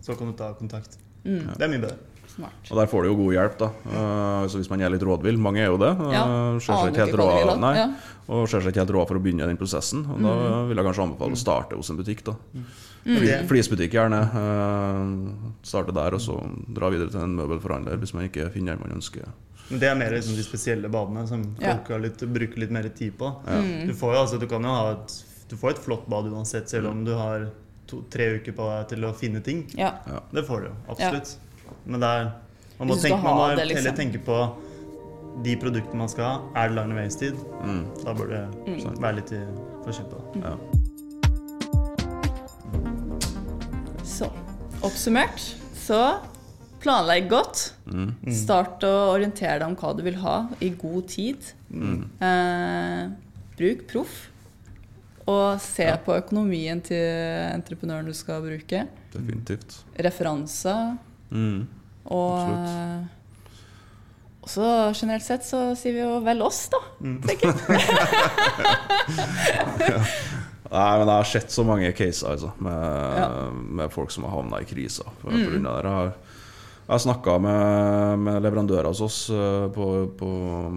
så 0.02 0.14
kan 0.18 0.30
du 0.30 0.36
ta 0.38 0.52
kontakt. 0.54 0.98
Mm, 1.24 1.56
Det 1.58 1.62
er 1.62 1.68
mye 1.68 1.80
bedre. 1.80 1.96
Smart. 2.36 2.70
Og 2.70 2.76
der 2.76 2.86
får 2.86 3.02
du 3.02 3.08
jo 3.08 3.16
god 3.16 3.32
hjelp, 3.34 3.58
da. 3.58 3.66
Eh, 3.90 4.46
så 4.52 4.60
hvis 4.60 4.70
man 4.70 4.80
er 4.82 4.90
litt 4.90 5.02
rådvill, 5.02 5.38
mange 5.38 5.58
er 5.64 5.66
jo 5.72 5.78
det, 5.78 5.90
eh, 5.98 6.12
Ja, 6.12 6.24
ser 6.60 6.72
seg 6.72 6.76
Aner 6.76 6.92
ikke 6.92 7.04
helt 7.06 7.16
hva 7.16 7.28
de 7.32 7.38
vil 7.42 7.48
ha. 7.48 7.56
nei, 7.56 7.74
Ja. 7.76 7.86
og 8.28 8.48
ser 8.48 8.60
seg 8.60 8.72
ikke 8.74 8.82
helt 8.84 8.94
råd 8.96 9.08
for 9.08 9.16
å 9.18 9.22
begynne 9.22 9.46
den 9.46 9.56
prosessen. 9.56 10.04
Og 10.10 10.20
da 10.22 10.66
vil 10.68 10.76
jeg 10.76 10.84
kanskje 10.86 11.04
anbefale 11.08 11.32
å 11.32 11.42
starte 11.42 11.76
hos 11.76 11.90
en 11.90 11.96
butikk. 11.96 12.22
da 12.24 12.36
Mm. 13.06 13.46
Flisbutikk 13.46 13.92
gjerne. 13.92 14.20
eh, 14.34 15.50
starte 15.62 15.92
der, 15.94 16.14
og 16.14 16.20
så 16.20 16.36
dra 16.74 16.88
videre 16.90 17.10
til 17.10 17.20
en 17.20 17.36
møbelforhandler 17.36 17.96
hvis 18.02 18.14
man 18.14 18.28
ikke 18.28 18.50
finner 18.52 18.74
den 18.76 18.80
man 18.88 18.96
ønsker. 18.98 19.28
Men 19.70 19.80
det 19.80 19.88
er 19.90 19.94
mer 19.98 20.10
liksom 20.10 20.36
de 20.36 20.42
spesielle 20.42 20.88
badene 20.90 21.26
som 21.28 21.56
Ja. 21.60 21.74
folk 21.76 21.88
har 21.88 21.98
litt, 22.00 22.18
bruker 22.18 22.58
litt 22.58 22.70
mer 22.70 22.88
tid 22.88 23.16
på. 23.18 23.32
Ja. 23.46 23.60
Mm. 23.62 23.86
Du 23.88 23.94
får 23.94 24.14
jo 24.14 24.20
altså, 24.22 24.38
du 24.40 24.46
kan 24.46 24.62
jo 24.62 24.68
ha 24.68 24.90
et, 24.92 25.22
du 25.48 25.56
får 25.56 25.70
et 25.70 25.78
flott 25.78 26.08
bad 26.08 26.24
uansett, 26.32 26.68
selv 26.68 26.86
om 26.88 27.04
du 27.04 27.14
har 27.14 27.48
to, 27.86 28.02
tre 28.10 28.38
uker 28.40 28.52
på 28.52 28.66
deg 28.78 28.88
til 28.88 29.04
å 29.04 29.14
finne 29.14 29.40
ting. 29.42 29.64
ja. 29.76 29.92
Det 30.32 30.44
får 30.46 30.60
du 30.62 30.66
jo, 30.66 30.74
absolutt. 30.88 31.36
Men 31.86 32.00
det 32.00 32.08
er 32.08 32.24
Man 32.78 32.88
må, 32.88 32.94
tenke, 33.00 33.22
man 33.22 33.36
må 33.38 33.44
det, 33.56 33.66
liksom. 33.68 33.84
heller 33.84 33.96
tenke 33.96 34.18
på 34.26 34.38
de 35.44 35.56
produktene 35.60 35.96
man 36.00 36.08
skal 36.08 36.24
ha. 36.24 36.34
Er 36.56 36.68
det 36.68 36.76
lang 36.76 36.88
leveringstid? 36.92 37.34
Mm. 37.64 37.82
Da 38.04 38.12
bør 38.14 38.28
det 38.32 38.42
Mm. 38.66 39.00
være 39.00 39.14
litt 39.20 39.32
i 39.32 39.40
Mm. 39.86 40.42
Ja. 40.42 40.56
Så 44.04 44.28
oppsummert 44.82 45.42
så 45.76 46.00
planlegg 46.82 47.28
godt. 47.30 47.72
Mm. 47.86 48.14
Start 48.34 48.84
å 48.86 48.92
orientere 49.14 49.58
deg 49.60 49.68
om 49.68 49.76
hva 49.78 49.92
du 49.96 50.02
vil 50.06 50.16
ha, 50.22 50.36
i 50.62 50.70
god 50.70 51.08
tid. 51.08 51.38
Mm. 51.70 52.04
Eh, 52.22 53.08
bruk 53.58 53.86
proff. 53.90 54.16
Og 55.26 55.58
se 55.60 55.86
på 56.04 56.14
økonomien 56.14 56.78
til 56.86 57.02
entreprenøren 57.50 58.06
du 58.06 58.12
skal 58.14 58.42
bruke. 58.44 58.84
Definitivt. 59.12 59.80
Referanser. 59.98 60.96
Mm. 61.30 61.66
Og 62.06 62.54
eh, 62.54 63.02
og 64.46 64.50
så 64.52 64.62
generelt 64.94 65.24
sett 65.26 65.42
så 65.42 65.74
sier 65.74 65.90
vi 65.96 66.02
jo 66.04 66.20
vel 66.22 66.38
oss, 66.46 66.68
da. 66.70 66.78
Mm. 67.02 67.16
tenker 67.26 67.50
jeg. 67.50 67.56
Nei, 70.70 70.98
men 70.98 71.02
jeg 71.02 71.10
har 71.10 71.26
sett 71.30 71.50
så 71.50 71.64
mange 71.66 71.90
caser 71.98 72.30
altså, 72.30 72.52
med, 72.62 72.78
Ja. 73.18 73.26
med 73.50 73.90
folk 73.90 74.10
som 74.14 74.22
har 74.26 74.30
havna 74.36 74.60
i 74.62 74.66
kriser. 74.68 75.06
Mm. 75.26 75.66
Jeg 75.66 75.90
har, 75.90 76.14
snakka 77.02 77.38
med, 77.42 78.18
med 78.22 78.38
leverandører 78.46 78.86
hos 78.86 79.00
oss 79.02 79.18
eh, 79.34 79.66
på, 79.74 79.86
på 80.18 80.28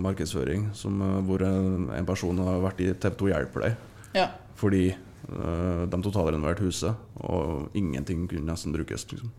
markedsføring 0.02 0.72
som, 0.74 0.98
eh, 1.06 1.22
hvor 1.30 1.42
en, 1.46 1.92
en 1.94 2.06
person 2.10 2.42
har 2.42 2.58
vært 2.66 2.82
i 2.82 2.90
TV 2.94 3.14
2 3.22 3.30
Hjelper 3.34 3.60
deg 3.68 3.74
Ja. 4.18 4.28
fordi 4.58 4.88
uh, 5.30 5.86
de 5.86 5.98
totalrenoverte 6.02 6.66
huset, 6.66 6.98
og 7.22 7.70
ingenting 7.78 8.26
kunne 8.28 8.50
nesten 8.50 8.74
brukes. 8.74 9.06
Liksom. 9.14 9.30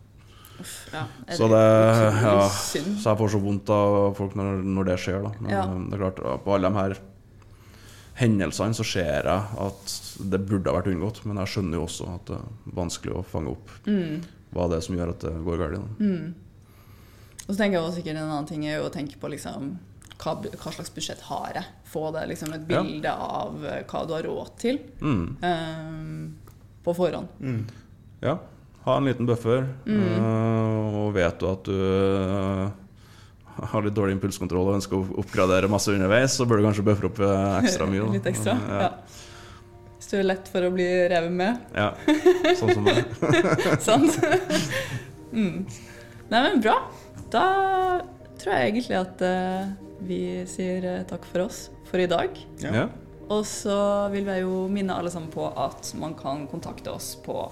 Ja. 0.93 1.05
Så 1.37 1.47
det 1.49 1.61
ja. 2.21 2.49
Så 2.49 2.81
jeg 3.09 3.17
får 3.17 3.29
så 3.33 3.39
vondt 3.41 3.69
av 3.69 4.15
folk 4.17 4.35
når, 4.37 4.61
når 4.63 4.85
det 4.91 4.97
skjer. 4.99 5.23
Da. 5.23 5.31
Men 5.39 5.49
Ja. 5.51 5.63
eh, 5.63 5.79
det 5.89 5.93
er 5.99 6.03
klart, 6.11 6.43
på 6.45 6.53
alle 6.55 6.69
de 6.69 6.75
her 6.77 6.97
hendelsene 8.21 8.75
så 8.77 8.83
ser 8.85 9.23
jeg 9.25 9.43
at 9.65 9.93
det 10.29 10.41
burde 10.45 10.69
ha 10.69 10.77
vært 10.81 10.91
unngått, 10.91 11.23
men 11.25 11.37
jeg 11.41 11.47
skjønner 11.55 11.79
jo 11.79 11.85
også 11.87 12.09
at 12.15 12.25
det 12.29 12.37
er 12.37 12.75
vanskelig 12.77 13.15
å 13.17 13.23
fange 13.25 13.49
opp 13.55 13.69
Mm. 13.87 14.21
hva 14.53 14.67
det 14.69 14.77
er 14.77 14.81
som 14.81 14.95
gjør 14.97 15.09
at 15.15 15.19
det 15.25 15.33
går 15.45 15.57
galt. 15.57 15.99
Mm. 15.99 16.33
Og 17.47 17.55
så 17.55 17.57
tenker 17.57 17.79
jeg 17.79 17.81
også 17.83 17.95
sikkert 18.01 18.17
en 18.19 18.29
annen 18.29 18.47
ting 18.47 18.65
er 18.67 18.77
jo 18.77 18.89
å 18.89 18.93
tenke 18.93 19.17
på 19.17 19.29
liksom 19.31 19.79
hva, 20.21 20.35
hva 20.37 20.71
slags 20.71 20.91
budsjett 20.93 21.19
har 21.21 21.51
jeg? 21.55 21.65
Få 21.89 22.11
det 22.13 22.27
liksom 22.29 22.53
et 22.53 22.69
Ja. 22.69 22.83
bilde 22.83 23.09
av 23.09 23.65
eh, 23.65 23.83
hva 23.89 24.05
du 24.07 24.13
har 24.13 24.21
råd 24.23 24.51
til 24.59 24.77
Mm. 25.01 25.37
um, 25.41 26.35
på 26.83 26.93
forhånd. 26.95 27.27
Mm. 27.39 27.65
Ja, 28.21 28.37
ha 28.85 28.97
en 28.97 29.05
liten 29.05 29.27
buffer, 29.29 29.65
Mm. 29.85 30.03
eh, 30.03 30.95
og 31.01 31.11
vet 31.13 31.39
du 31.39 31.45
at 31.51 31.63
du 31.67 31.75
eh, 31.75 32.69
har 33.71 33.83
litt 33.85 33.93
dårlig 33.97 34.15
impulskontroll 34.17 34.71
og 34.71 34.77
ønsker 34.79 34.97
å 34.97 35.19
oppgradere 35.21 35.69
masse 35.69 35.91
underveis, 35.93 36.33
så 36.37 36.47
bør 36.49 36.61
du 36.61 36.67
kanskje 36.69 36.85
buffere 36.87 37.11
opp 37.11 37.19
eh, 37.19 37.59
ekstra 37.61 37.85
mye. 37.89 38.05
Da. 38.07 38.11
Litt 38.17 38.29
ekstra. 38.31 38.55
Ja. 38.57 38.79
Ja. 38.81 38.89
Hvis 39.97 40.09
du 40.09 40.15
er 40.17 40.25
lett 40.25 40.47
for 40.49 40.65
å 40.65 40.71
bli 40.73 40.87
revet 41.11 41.31
med. 41.31 41.59
Ja, 41.77 41.91
sånn 42.57 42.73
som 42.73 42.87
det. 42.89 43.03
Sant? 43.87 44.17
mm. 45.31 45.59
Nei, 46.31 46.39
men 46.41 46.57
bra. 46.63 46.79
Da 47.31 47.43
tror 48.41 48.55
jeg 48.57 48.71
egentlig 48.71 48.97
at 48.97 49.21
vi 50.01 50.17
sier 50.49 51.03
takk 51.07 51.27
for 51.29 51.45
oss 51.45 51.67
for 51.91 52.01
i 52.01 52.07
dag. 52.09 52.33
Ja. 52.63 52.71
Ja. 52.81 52.87
Og 53.31 53.45
så 53.47 53.75
vil 54.11 54.25
jeg 54.27 54.41
jo 54.43 54.65
minne 54.73 54.97
alle 54.97 55.11
sammen 55.13 55.29
på 55.31 55.45
at 55.53 55.93
man 56.01 56.15
kan 56.19 56.47
kontakte 56.51 56.91
oss 56.97 57.13
på 57.23 57.45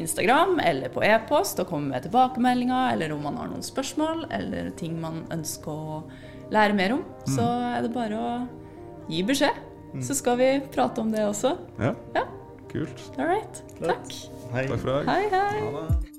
Instagram 0.00 0.58
eller 0.64 0.92
på 0.94 1.02
e-post 1.06 1.60
og 1.62 1.68
komme 1.70 1.92
med 1.94 2.06
tilbakemeldinger, 2.06 2.92
eller 2.94 3.12
om 3.14 3.22
man 3.26 3.36
har 3.40 3.50
noen 3.50 3.64
spørsmål 3.64 4.26
eller 4.34 4.70
ting 4.78 4.96
man 5.00 5.22
ønsker 5.34 5.70
å 5.72 6.00
lære 6.54 6.76
mer 6.76 6.96
om. 6.98 7.04
Så 7.30 7.44
er 7.74 7.82
det 7.86 7.92
bare 7.94 8.18
å 8.20 8.32
gi 9.10 9.22
beskjed. 9.26 9.62
Så 10.02 10.16
skal 10.18 10.40
vi 10.40 10.48
prate 10.74 11.00
om 11.04 11.12
det 11.14 11.22
også. 11.28 11.56
ja. 11.78 11.94
Ja. 12.16 12.24
Kult. 12.74 12.98
All 13.18 13.28
right. 13.30 13.60
Takk. 13.78 14.10
Hei. 14.50 14.64
Takk 14.66 14.80
for 14.82 14.90
i 14.90 14.94
dag. 14.96 15.06
Hei, 15.06 15.28
hei. 15.30 15.60
Ha 15.62 15.84
det. 15.86 16.13